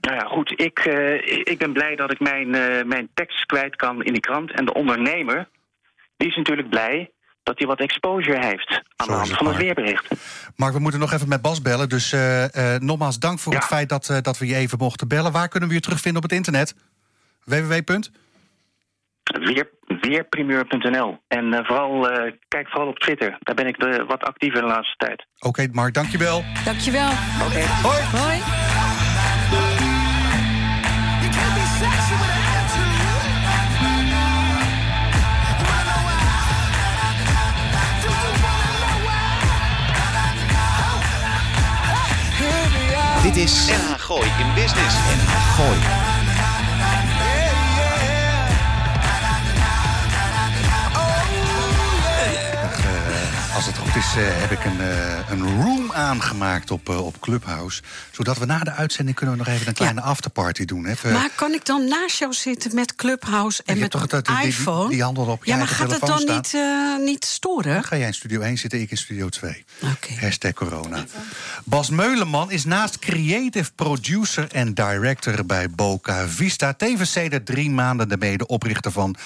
[0.00, 3.76] Nou ja, goed, ik, eh, ik ben blij dat ik mijn, eh, mijn tekst kwijt
[3.76, 4.50] kan in die krant.
[4.50, 5.48] En de ondernemer,
[6.16, 7.10] die is natuurlijk blij
[7.42, 9.64] dat hij wat exposure heeft aan Zo de hand het van het maar.
[9.64, 10.06] weerbericht.
[10.56, 11.88] Mark, we moeten nog even met Bas bellen.
[11.88, 13.58] Dus eh, eh, nogmaals dank voor Ja.
[13.58, 15.32] het feit dat, eh, dat we je even mochten bellen.
[15.32, 16.74] Waar kunnen we je terugvinden op het internet?
[17.44, 17.82] www.
[19.40, 19.68] Weer,
[20.00, 21.18] weerprimeur.nl.
[21.28, 23.36] En vooral, eh, kijk vooral op Twitter.
[23.40, 25.26] Daar ben ik de, wat actiever de laatste tijd.
[25.38, 26.44] Oké, Mark, dankjewel.
[26.64, 27.10] Dankjewel.
[27.46, 27.60] Oké.
[27.82, 28.02] Hoi.
[28.02, 28.59] Hoi.
[43.30, 44.94] Dit is NH Gooi in Business.
[44.94, 46.09] NH Gooi.
[53.60, 57.20] Als het goed is, eh, heb ik een, eh, een room aangemaakt op, eh, op
[57.20, 57.82] Clubhouse.
[58.10, 60.86] Zodat we na de uitzending kunnen we nog even een kleine afterparty doen.
[60.86, 64.18] Even, Maar kan ik dan naast jou zitten met Clubhouse en je met hebt toch
[64.18, 64.88] het- die- die- iPhone?
[64.88, 66.56] die handel op je Ja, maar gaat het dan niet,
[67.04, 67.72] niet storen?
[67.74, 69.64] Dan ga jij in studio 1 zitten, ik in studio 2.
[69.82, 70.14] Oké.
[70.20, 71.04] Hashtag corona.
[71.64, 76.72] Bas Meuleman is naast creative producer en director bij Boca Vista...
[76.72, 79.16] tevens sedert drie maanden de medeoprichter van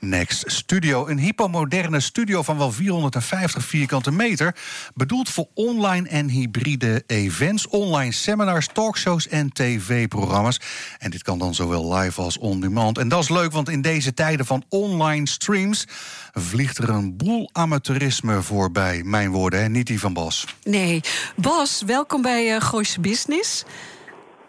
[0.00, 1.06] Next Studio.
[1.06, 3.82] Een hypomoderne studio van wel 450 vierkante
[4.12, 4.56] meter...
[4.94, 10.60] bedoeld voor online en hybride events, online seminars, talkshows en tv-programma's.
[10.98, 12.98] En dit kan dan zowel live als on-demand.
[12.98, 15.84] En dat is leuk, want in deze tijden van online streams...
[16.32, 19.02] vliegt er een boel amateurisme voorbij.
[19.02, 19.68] Mijn woorden, hè?
[19.68, 20.46] niet die van Bas.
[20.62, 21.00] Nee.
[21.36, 23.64] Bas, welkom bij eh Gooise Business.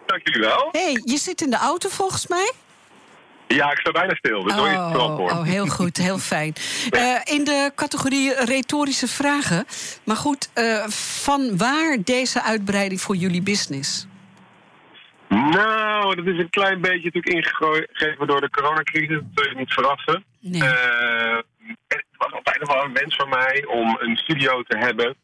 [0.06, 0.68] Dank jullie wel.
[0.72, 2.52] hey, je zit in de auto volgens mij?
[3.46, 5.32] Ja, ik sta bijna stil, dus hoor je het verantwoord.
[5.32, 6.54] oh, heel goed, heel fijn.
[6.90, 9.64] Eh, in de categorie retorische vragen.
[10.04, 14.06] Maar goed, eh, van waar deze uitbreiding voor jullie business?
[15.28, 19.16] Nou, dat is een klein beetje natuurlijk ingegeven door de coronacrisis.
[19.16, 20.24] Dat zul je niet verrassen.
[20.40, 20.62] Nee.
[20.62, 21.38] Eh,
[21.88, 25.16] het was altijd nog wel een wens van mij om een studio te hebben.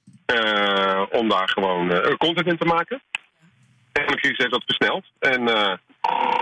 [1.11, 3.03] om daar gewoon content in te maken.
[3.93, 5.05] En de crisis heeft dat versneld.
[5.19, 5.49] En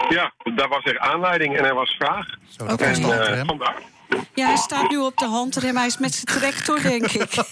[0.09, 2.27] ja, daar was er aanleiding en er was vraag.
[2.49, 2.85] Zo, dat Oké.
[2.85, 3.77] En eh, vandaar.
[4.35, 5.77] Ja, hij staat nu op de handrem.
[5.77, 7.33] Hij is met zijn tractor, denk ik.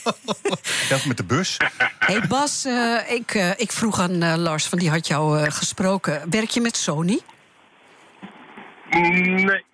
[0.89, 1.57] Ja, of met de bus.
[1.99, 6.31] hey Bas, eh, ik, eh, ik vroeg aan Lars, want die had jou eh, gesproken.
[6.31, 7.21] Werk je met Sony?
[8.91, 9.65] Nee.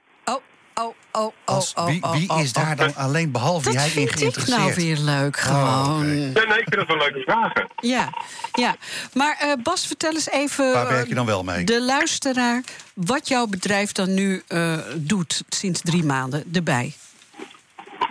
[1.17, 2.55] Oh, oh, oh, oh, oh, wie oh, wie oh, is oh.
[2.55, 4.59] daar dan alleen behalve Dat jij in vind ik geïnteresseerd?
[4.59, 5.97] nou weer leuk, gewoon.
[5.97, 6.05] oké.
[6.05, 7.69] Nee, nee, ik vind dat wel leuke vragen.
[7.77, 8.13] Ja,
[8.53, 8.77] ja.
[9.13, 10.73] Maar eh, Bas, vertel eens even...
[10.73, 11.65] Waar eh, werk je dan wel mee?
[11.65, 12.63] De luisteraar,
[12.95, 16.95] wat jouw bedrijf dan nu eh, doet sinds drie maanden erbij.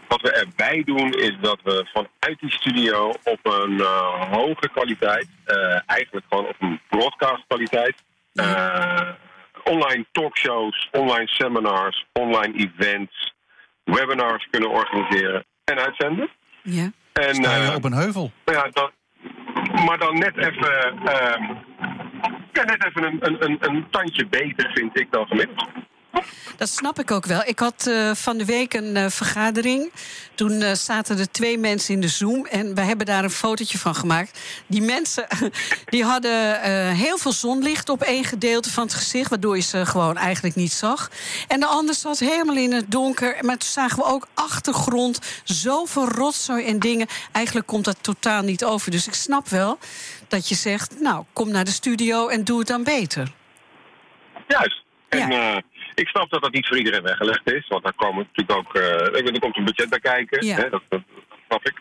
[0.08, 5.28] Wat we erbij doen is dat we vanuit die studio op een eh, hoge kwaliteit,
[5.44, 7.96] eh, eigenlijk gewoon op een broadcast kwaliteit,
[8.34, 9.10] eh,
[9.64, 13.34] online talkshows, online seminars, online events,
[13.84, 16.30] webinars kunnen organiseren en uitzenden.
[16.62, 16.92] Ja.
[17.14, 18.32] En, Sta je eh, op een heuvel?
[18.46, 18.92] maar ja, dan,
[19.86, 21.44] maar dan net even, ehm,
[22.52, 25.68] ja, net even een, een, een, een tandje beter, vind ik dan gemiddeld.
[26.58, 27.42] Dat snap ik ook wel.
[27.46, 29.92] Ik had uh, van de week een uh, vergadering.
[30.36, 32.46] Toen uh, zaten er twee mensen in de Zoom.
[32.46, 34.40] En we hebben daar een fotootje van gemaakt.
[34.68, 35.28] Die mensen
[35.86, 36.62] die hadden
[36.96, 39.30] heel veel zonlicht op één gedeelte van het gezicht.
[39.30, 41.12] Waardoor je ze gewoon eigenlijk niet zag.
[41.48, 43.38] En de ander zat helemaal in het donker.
[43.42, 45.20] Maar toen zagen we ook achtergrond.
[45.44, 47.08] Zoveel rotzooi en dingen.
[47.32, 48.92] Eigenlijk komt dat totaal niet over.
[48.92, 49.78] Dus ik snap wel
[50.28, 51.00] dat je zegt...
[51.00, 53.32] nou, kom naar de studio en doe het dan beter.
[54.48, 54.84] Juist.
[55.10, 55.62] En ja.
[55.96, 57.68] Ik snap dat dat niet voor iedereen weggelegd is.
[57.68, 58.76] Want daar komen natuurlijk ook.
[58.78, 60.46] Uh, er komt een budget bij kijken.
[60.46, 60.56] Ja.
[60.56, 61.02] Hè, dat, dat,
[61.48, 61.80] snap ik.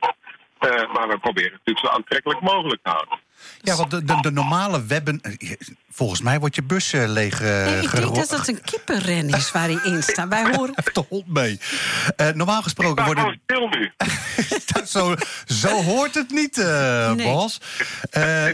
[0.60, 3.18] Uh, maar we proberen het natuurlijk zo aantrekkelijk mogelijk te houden.
[3.60, 5.20] Ja, want de, de, de normale webben.
[5.90, 9.52] Volgens mij wordt je bus leeg uh, nee, Ik denk dat het een kippenren is
[9.52, 10.28] waar hij in staat.
[10.28, 10.74] Wij horen.
[10.92, 11.60] De hond mee.
[12.16, 13.40] Uh, normaal gesproken ik worden.
[13.44, 13.92] stil nu.
[14.86, 17.32] zo, zo hoort het niet, uh, Nee.
[17.32, 17.60] Bas.
[18.16, 18.48] Uh,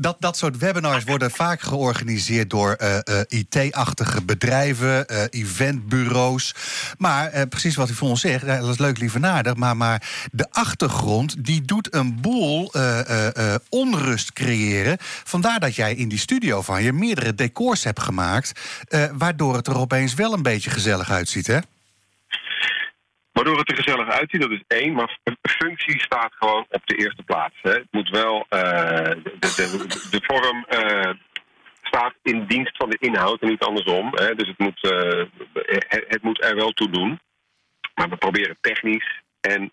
[0.00, 6.54] dat, dat soort webinars worden vaak georganiseerd door uh, uh, IT-achtige bedrijven, uh, eventbureaus.
[6.98, 9.54] Maar precies wat u voor ons zegt, dat is leuk, lieve naardig.
[9.54, 12.72] Maar, maar de achtergrond die doet een boel
[13.68, 14.96] onrust creëren.
[15.24, 18.52] Vandaar dat jij in die studio van je meerdere decors hebt gemaakt.
[19.12, 21.58] Waardoor het er opeens wel een beetje gezellig uitziet, hè?
[23.32, 24.92] Waardoor het er gezellig uitziet, dat is één.
[24.92, 27.54] Maar functie staat gewoon op de eerste plaats.
[27.62, 27.70] Hè.
[27.70, 28.46] Het moet wel.
[28.50, 28.60] Uh,
[29.00, 31.10] de, de, de, vorm uh,
[31.82, 34.10] staat in dienst van de inhoud en niet andersom.
[34.14, 34.34] Hè.
[34.34, 37.20] Dus het moet, uh, het, het, moet er wel toe doen.
[37.94, 39.72] Maar we proberen technisch en,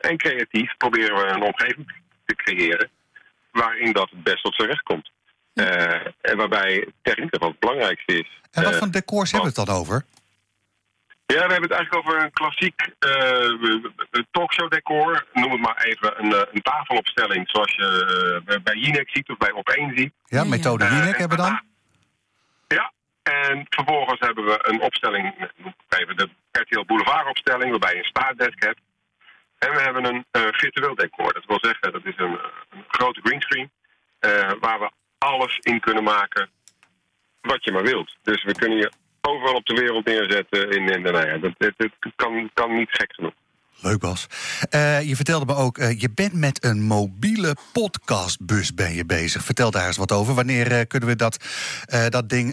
[0.00, 1.92] en creatief proberen we een omgeving
[2.24, 2.90] te creëren.
[3.52, 5.10] waarin dat het best tot zijn recht komt.
[6.20, 8.40] en waarbij techniek het belangrijkste is.
[8.50, 10.04] En wat voor decors hebben we het dan over?
[11.32, 15.26] Ja, we hebben het eigenlijk over een klassiek uh, talkshow decor.
[15.32, 19.52] Noem het maar even een, een tafelopstelling zoals je uh, bij Jinek ziet of bij
[19.52, 20.12] Op1 ziet.
[20.24, 21.60] Ja, methode Jinek hebben we dan.
[22.68, 25.48] Ja, en vervolgens hebben we een opstelling,
[25.88, 28.80] even de RTL Boulevard opstelling, waarbij je een staartdesk hebt.
[29.58, 31.32] En we hebben een uh, virtueel decor.
[31.32, 32.38] Dat wil zeggen, dat is een,
[32.70, 33.70] een grote greenscreen
[34.60, 36.48] waar we alles in kunnen maken
[37.40, 38.16] wat je maar wilt.
[38.22, 38.90] Dus we kunnen je
[39.28, 40.70] overal op de wereld neerzetten.
[40.70, 43.32] In, in, nou ja, dat, het kan, kan niet gek genoeg.
[43.82, 44.26] Leuk Bas.
[44.74, 49.42] Uh, je vertelde me ook, uh, je bent met een mobiele podcastbus ben je bezig.
[49.42, 50.34] Vertel daar eens wat over.
[50.34, 51.36] Wanneer uh, kunnen we dat,
[52.08, 52.52] dat ding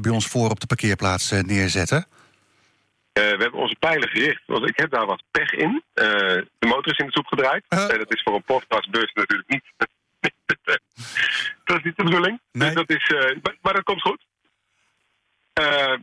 [0.00, 2.06] bij ons voor op de parkeerplaats neerzetten?
[3.12, 5.82] we hebben onze pijlen gericht, want ik heb daar wat pech in.
[5.94, 7.64] de motor is in de soep gedraaid.
[7.68, 9.64] dat is voor een podcastbus natuurlijk niet...
[11.64, 12.40] dat is niet de bedoeling.
[12.52, 12.74] Nee.
[12.74, 13.10] Dus dat is,
[13.42, 14.24] maar, maar dat komt goed.
[15.60, 15.98] Uh,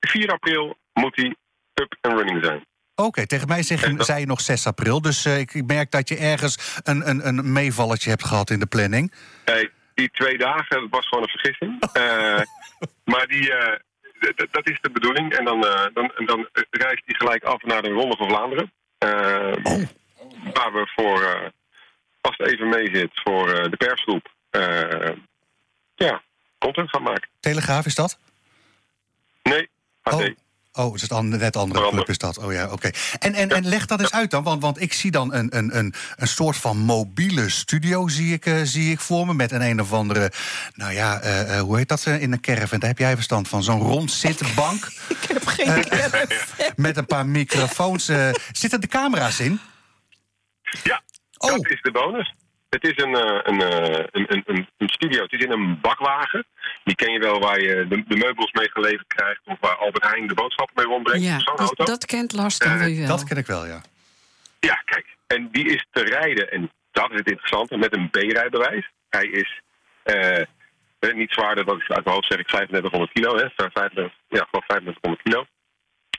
[0.00, 1.36] 4 april moet hij
[1.74, 2.66] up and running zijn.
[2.94, 4.06] Oké, okay, tegen mij zeg je, dat...
[4.06, 5.00] zei je nog 6 april.
[5.00, 8.66] Dus uh, ik merk dat je ergens een, een, een meevalletje hebt gehad in de
[8.66, 9.12] planning.
[9.44, 11.82] Nee, die twee dagen, dat was gewoon een vergissing.
[11.96, 12.40] uh,
[13.12, 13.74] maar die, uh,
[14.50, 15.32] dat is de bedoeling.
[15.32, 15.60] En dan,
[15.94, 18.72] dan, dan reist hij gelijk af naar de Ronde van Vlaanderen.
[19.62, 19.82] Oh.
[20.52, 21.52] Waar we voor,
[22.20, 24.34] als het even mee zit, voor de persgroep...
[25.94, 26.22] ja,
[26.58, 27.28] content gaan maken.
[27.40, 28.18] Telegraaf is dat?
[30.14, 30.24] Oh.
[30.78, 32.38] Oh, is het een net andere club is dat.
[32.38, 32.72] Oh ja, oké.
[32.72, 32.94] Okay.
[33.18, 35.76] En, en, en leg dat eens uit dan, want, want ik zie dan een, een,
[35.78, 39.34] een, een soort van mobiele studio zie ik, uh, zie ik voor me...
[39.34, 40.32] met een een of andere,
[40.74, 42.78] nou ja, uh, uh, hoe heet dat in een caravan?
[42.78, 44.84] Daar heb jij verstand van, zo'n rond zittenbank.
[45.20, 46.26] ik heb geen caravan.
[46.76, 48.10] met een paar microfoons.
[48.52, 49.60] zitten de camera's in?
[50.82, 51.02] Ja,
[51.38, 51.50] oh.
[51.50, 52.34] dat is de bonus.
[52.68, 53.14] Het is een,
[53.48, 53.60] een,
[54.10, 56.46] een, een, een studio, het is in een bakwagen...
[56.88, 59.40] Die ken je wel waar je de, de, meubels mee geleverd krijgt...
[59.44, 61.24] of waar Albert Heijn de boodschappen mee rondbrengt.
[61.24, 61.84] Ja, Zo'n dat, auto.
[61.84, 63.06] dat kent Lars dan uh, wel.
[63.06, 63.80] Dat ken ik wel, ja.
[64.60, 65.06] Ja, kijk.
[65.26, 68.90] En die is te rijden, en dat is het interessante, met een B-rijbewijs.
[69.08, 69.60] Hij is
[70.04, 73.36] uh, niet zwaarder, dat is uit mijn hoofd zeg ik 3500 kilo.
[73.36, 75.40] Hè, 35, ja, gewoon 3500 kilo.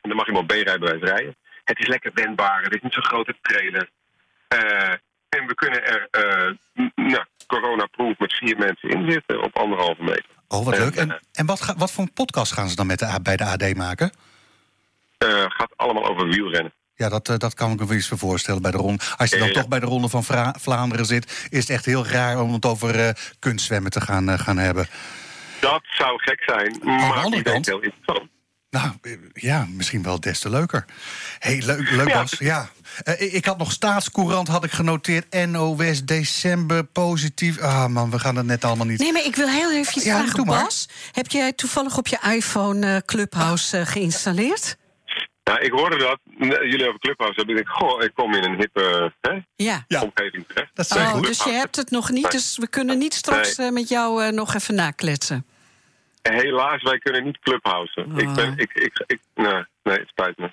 [0.01, 1.35] En dan mag je maar B-rijbewijs rijden.
[1.63, 3.89] Het is lekker wendbaar, het is niet zo'n grote trailer.
[4.53, 4.93] Uh,
[5.29, 6.07] en we kunnen er
[6.95, 10.37] nou, corona-proof met vier mensen in zitten op anderhalve meter.
[10.51, 10.95] Oh, wat leuk.
[10.95, 13.43] En, en wat, ga, wat voor een podcast gaan ze dan met de, bij de
[13.43, 14.11] AD maken?
[15.23, 16.73] Uh, gaat allemaal over wielrennen.
[16.95, 19.03] Ja, dat, uh, dat kan ik me eens voorstellen bij de ronde.
[19.17, 19.53] Als je dan Ja.
[19.53, 20.23] toch bij de ronde van
[20.59, 21.47] Vlaanderen zit...
[21.49, 24.87] is het echt heel raar om het over uh, kunstzwemmen te gaan, uh, gaan hebben.
[25.59, 28.29] Dat zou gek zijn, de maar andere die kant- denkt heel interessant.
[28.69, 30.85] Nou, eh, ja, misschien wel des te leuker.
[31.39, 32.13] hey, leuk, leuk Ja.
[32.21, 32.35] Bas.
[32.39, 32.69] Ja.
[33.03, 35.47] Eh, ik- ik had nog staatscourant had ik genoteerd.
[35.47, 37.59] NOS, december, positief.
[37.59, 38.99] Ah man, we gaan het net allemaal niet...
[38.99, 40.63] Nee, maar ik wil heel even Ja, vragen, doe maar.
[40.63, 40.89] Bas.
[41.11, 44.77] Heb jij toevallig op je iPhone eh, Clubhouse geïnstalleerd?
[45.43, 47.57] Nou, ik hoorde dat, jullie over Clubhouse hebben.
[47.57, 49.83] Ik denk, goh, ik kom in een hippe hè, Ja.
[49.87, 50.01] Ja.
[50.01, 50.69] omgeving terecht.
[50.73, 54.31] Dat Oh, dus je hebt het nog niet, dus we kunnen niet straks met jou
[54.31, 55.45] nog even nakletsen.
[56.33, 58.17] Helaas, wij kunnen niet clubhousen.
[58.17, 60.51] Ik ben, ik, ik, ik, nee, nee, het spijt me.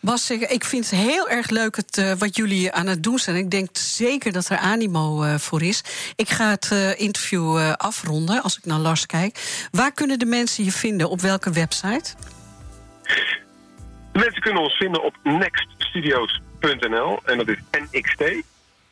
[0.00, 3.18] Bas, ik ik vind het heel erg leuk het, eh, wat jullie aan het doen
[3.18, 3.36] zijn.
[3.36, 5.84] Ik denk zeker dat er animo eh, voor is.
[6.16, 9.66] Ik ga het eh, interview afronden als ik naar Lars kijk.
[9.70, 11.10] Waar kunnen de mensen je vinden?
[11.10, 12.14] Op welke website?
[14.12, 18.22] De mensen kunnen ons vinden op nextstudios.nl en dat is NXT.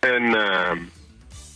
[0.01, 0.79] En ehm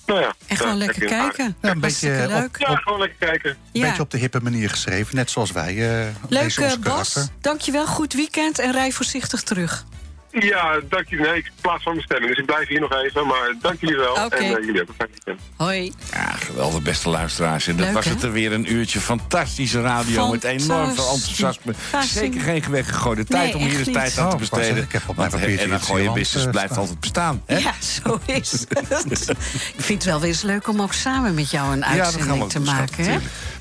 [0.08, 0.34] nou ja.
[0.46, 1.56] En gewoon lekker kijken.
[1.62, 2.56] Ja, een beetje leuk.
[2.58, 3.50] Ja, gewoon lekker kijken.
[3.50, 3.86] Een Ja.
[3.88, 6.00] beetje op de hippe manier geschreven, net zoals wij.
[6.00, 6.78] eh Leuk, eh, Bas.
[6.82, 7.26] karakter.
[7.40, 7.86] Dankjewel.
[7.86, 9.84] Goed weekend en rij voorzichtig terug.
[10.30, 11.26] Ja, dank jullie.
[11.26, 13.26] Nee, ik plaats van mijn stemming, dus ik blijf hier nog even.
[13.26, 14.12] Maar dank jullie wel.
[14.24, 14.36] Oké.
[14.36, 15.40] En eh, jullie hebben een fijn weekend.
[15.56, 15.92] Hoi.
[16.12, 17.66] Ja, geweldig, beste luisteraars.
[17.66, 18.10] En dat Leuk, was hè?
[18.10, 20.30] het er weer een uurtje fantastische radio...
[20.30, 21.74] met enorm veel enthousiasme.
[21.74, 22.18] Fantastisch.
[22.18, 24.64] Zeker geen weggegooide tijd Nee, om hier eens tijd aan Oh, te wou besteden.
[24.64, 27.42] zeggen, ik heb op mijn Want, papiertje En een gooie business anders, blijft altijd bestaan.
[27.46, 27.58] Hè?
[27.58, 29.28] Ja, zo is het.
[29.76, 32.60] ik vind het wel weer eens leuk om ook samen met jou een uitzending te
[32.60, 33.04] maken.
[33.04, 33.18] Hè?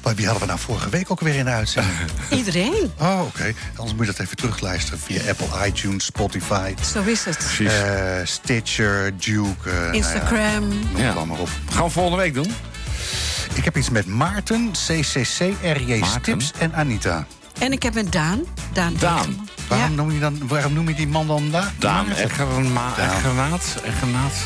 [0.07, 1.95] Maar wie hadden we nou vorige week ook weer in de uitzending?
[2.29, 2.91] Iedereen.
[2.99, 3.53] Oh, oké.
[3.75, 7.37] Anders moet je dat even terugluisteren via Apple, iTunes, Spotify, Zo is het.
[7.37, 7.73] Precies.
[7.73, 9.69] eh, Stitcher, Duke.
[9.69, 10.67] eh, nou ja, Instagram.
[10.67, 11.11] noem het Ja.
[11.11, 11.49] allemaal op.
[11.71, 12.53] Gaan we volgende week doen?
[13.53, 16.41] Ik heb iets met Maarten, CCC, RJ Maarten?
[16.41, 17.27] Stips en Anita.
[17.59, 18.43] En ik heb met Daan.
[18.73, 18.93] Daan.
[18.99, 19.47] Daan.
[19.67, 19.95] Waarom, Ja.
[19.95, 21.71] noem je dan, waarom noem je die man dan daar?
[21.79, 22.11] Daan?
[22.11, 22.97] Egernaat?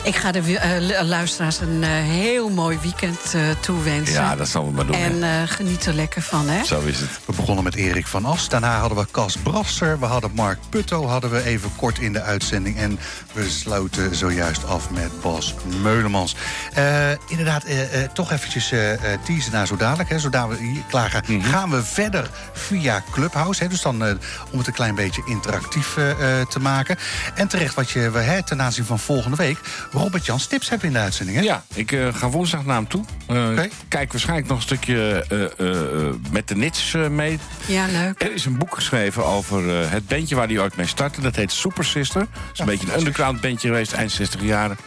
[0.04, 4.14] Ik ga de eh, lu- luisteraars een eh, heel mooi weekend eh, toewensen.
[4.14, 4.96] Ja, dat zal we maar doen.
[4.96, 6.64] En eh, geniet er lekker van, hè?
[6.66, 7.10] Zo is het.
[7.26, 8.50] We begonnen met Erik van As.
[8.50, 10.00] Daarna hadden we Cas Brasser.
[10.00, 12.78] We hadden Mark Putto hadden we even kort in de uitzending.
[12.78, 13.00] En
[13.34, 16.36] we sloten zojuist af met Bas Meulemans.
[16.74, 20.10] Eh, inderdaad, eh, eh, toch eventjes eh eh, teasen naar zo dadelijk.
[20.10, 20.20] Hè.
[20.20, 21.50] Zodra we hier klaar gaan, Mhm.
[21.50, 23.64] gaan we verder via Clubhouse.
[23.64, 23.70] Hè.
[23.70, 24.14] Dus dan eh,
[24.52, 26.98] om het een klein beetje interactief eh, eh, te maken.
[27.36, 29.58] En terecht wat je we, hè, ten aanzien van volgende week...
[29.92, 31.38] Robert-Jan Stips hebben in de uitzending.
[31.38, 31.44] Hè?
[31.44, 33.04] Ja, ik eh, ga woensdag naar hem toe.
[33.28, 33.70] Eh, Oké.
[33.88, 37.40] Kijk waarschijnlijk nog een stukje eh, eh, eh, met de nits eh, mee.
[37.66, 38.22] Ja, leuk.
[38.24, 41.22] Er is een boek geschreven over eh, het bandje waar hij ooit mee startte.
[41.22, 42.20] Dat heet Super Sister.
[42.22, 44.78] Dat is een beetje een underground bandje geweest, eind 60 jaren.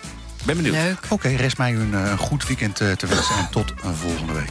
[0.44, 0.74] Ben benieuwd.
[0.74, 0.98] Leuk.
[1.08, 3.34] Oké, rest mij een, een goed weekend te wensen.
[3.36, 4.50] En tot een volgende week.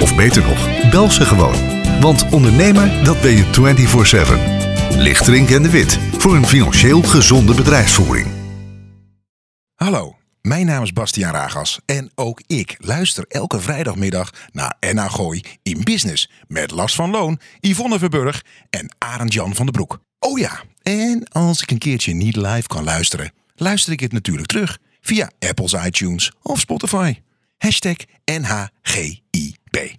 [0.00, 1.76] Of beter nog, bel ze gewoon.
[2.00, 3.44] Want ondernemer, dat ben je
[4.90, 4.98] 24-7.
[4.98, 8.26] Lichterink en de Wit, voor een financieel gezonde bedrijfsvoering.
[9.74, 15.42] Hallo, mijn naam is Bastiaan Ragas en ook ik luister elke vrijdagmiddag naar NH Gooi
[15.62, 20.00] in Business met Lars van Loon, Yvonne Verburg en Arend Jan van den Broek.
[20.18, 24.48] Oh ja, en als ik een keertje niet live kan luisteren, luister ik het natuurlijk
[24.48, 27.14] terug via Apple's iTunes of Spotify.
[27.58, 27.96] Hashtag
[29.72, 29.96] Bay.